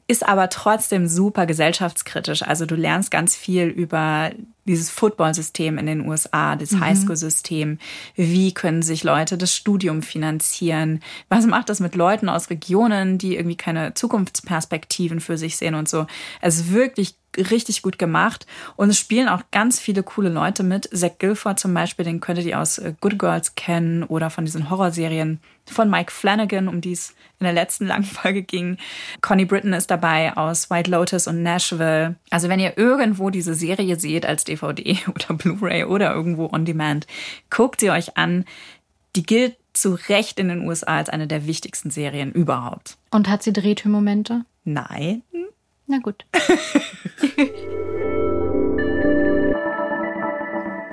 [0.09, 2.43] ist aber trotzdem super gesellschaftskritisch.
[2.43, 4.31] Also du lernst ganz viel über
[4.67, 6.81] dieses Football-System in den USA, das mhm.
[6.81, 7.79] Highschool-System.
[8.15, 11.01] Wie können sich Leute das Studium finanzieren?
[11.29, 15.89] Was macht das mit Leuten aus Regionen, die irgendwie keine Zukunftsperspektiven für sich sehen und
[15.89, 16.07] so?
[16.41, 18.47] Es ist wirklich richtig gut gemacht.
[18.77, 20.89] Und es spielen auch ganz viele coole Leute mit.
[20.93, 24.71] Zach Guilford zum Beispiel, den könntet ihr aus äh, Good Girls kennen oder von diesen
[24.71, 28.79] Horrorserien von Mike Flanagan, um die es in der letzten langen Folge ging.
[29.21, 32.17] Connie Britton ist dabei aus White Lotus und Nashville.
[32.31, 37.07] Also wenn ihr irgendwo diese Serie seht als DVD oder Blu-ray oder irgendwo on demand,
[37.51, 38.45] guckt sie euch an.
[39.15, 42.97] Die gilt zu Recht in den USA als eine der wichtigsten Serien überhaupt.
[43.11, 44.45] Und hat sie Drehtürmomente?
[44.65, 45.23] Nein.
[45.87, 46.25] Na gut.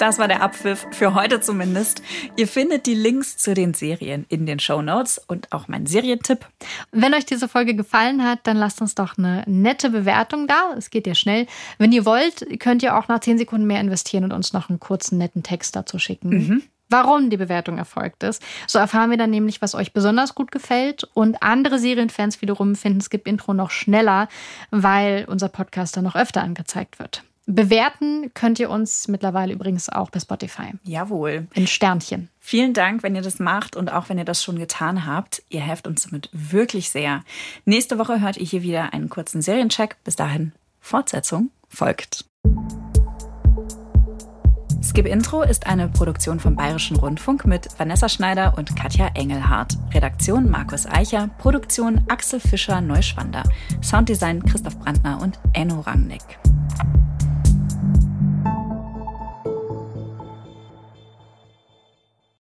[0.04, 2.02] Das war der Abpfiff für heute zumindest.
[2.36, 6.46] Ihr findet die Links zu den Serien in den Show Notes und auch meinen Serientipp.
[6.92, 10.74] Wenn euch diese Folge gefallen hat, dann lasst uns doch eine nette Bewertung da.
[10.78, 11.48] Es geht ja schnell.
[11.78, 14.82] Wenn ihr wollt, könnt ihr auch nach 10 Sekunden mehr investieren und uns noch einen
[14.82, 16.30] kurzen, netten Text dazu schicken.
[16.30, 18.44] Mhm warum die Bewertung erfolgt ist.
[18.68, 21.06] So erfahren wir dann nämlich, was euch besonders gut gefällt.
[21.16, 24.28] Und andere Serienfans wiederum finden Skip Intro noch schneller,
[24.70, 27.24] weil unser Podcast dann noch öfter angezeigt wird.
[27.46, 30.72] Bewerten könnt ihr uns mittlerweile übrigens auch bei Spotify.
[30.84, 31.48] Jawohl.
[31.54, 32.30] In Sternchen.
[32.40, 35.44] Vielen Dank, wenn ihr das macht und auch wenn ihr das schon getan habt.
[35.50, 37.24] Ihr helft uns damit wirklich sehr.
[37.66, 39.98] Nächste Woche hört ihr hier wieder einen kurzen Seriencheck.
[40.06, 42.26] Bis dahin, Fortsetzung folgt.
[44.82, 49.78] Skip Intro ist eine Produktion vom Bayerischen Rundfunk mit Vanessa Schneider und Katja Engelhardt.
[49.94, 53.44] Redaktion Markus Eicher, Produktion Axel Fischer Neuschwander,
[53.82, 56.24] Sounddesign Christoph Brandner und Enno Rangnick.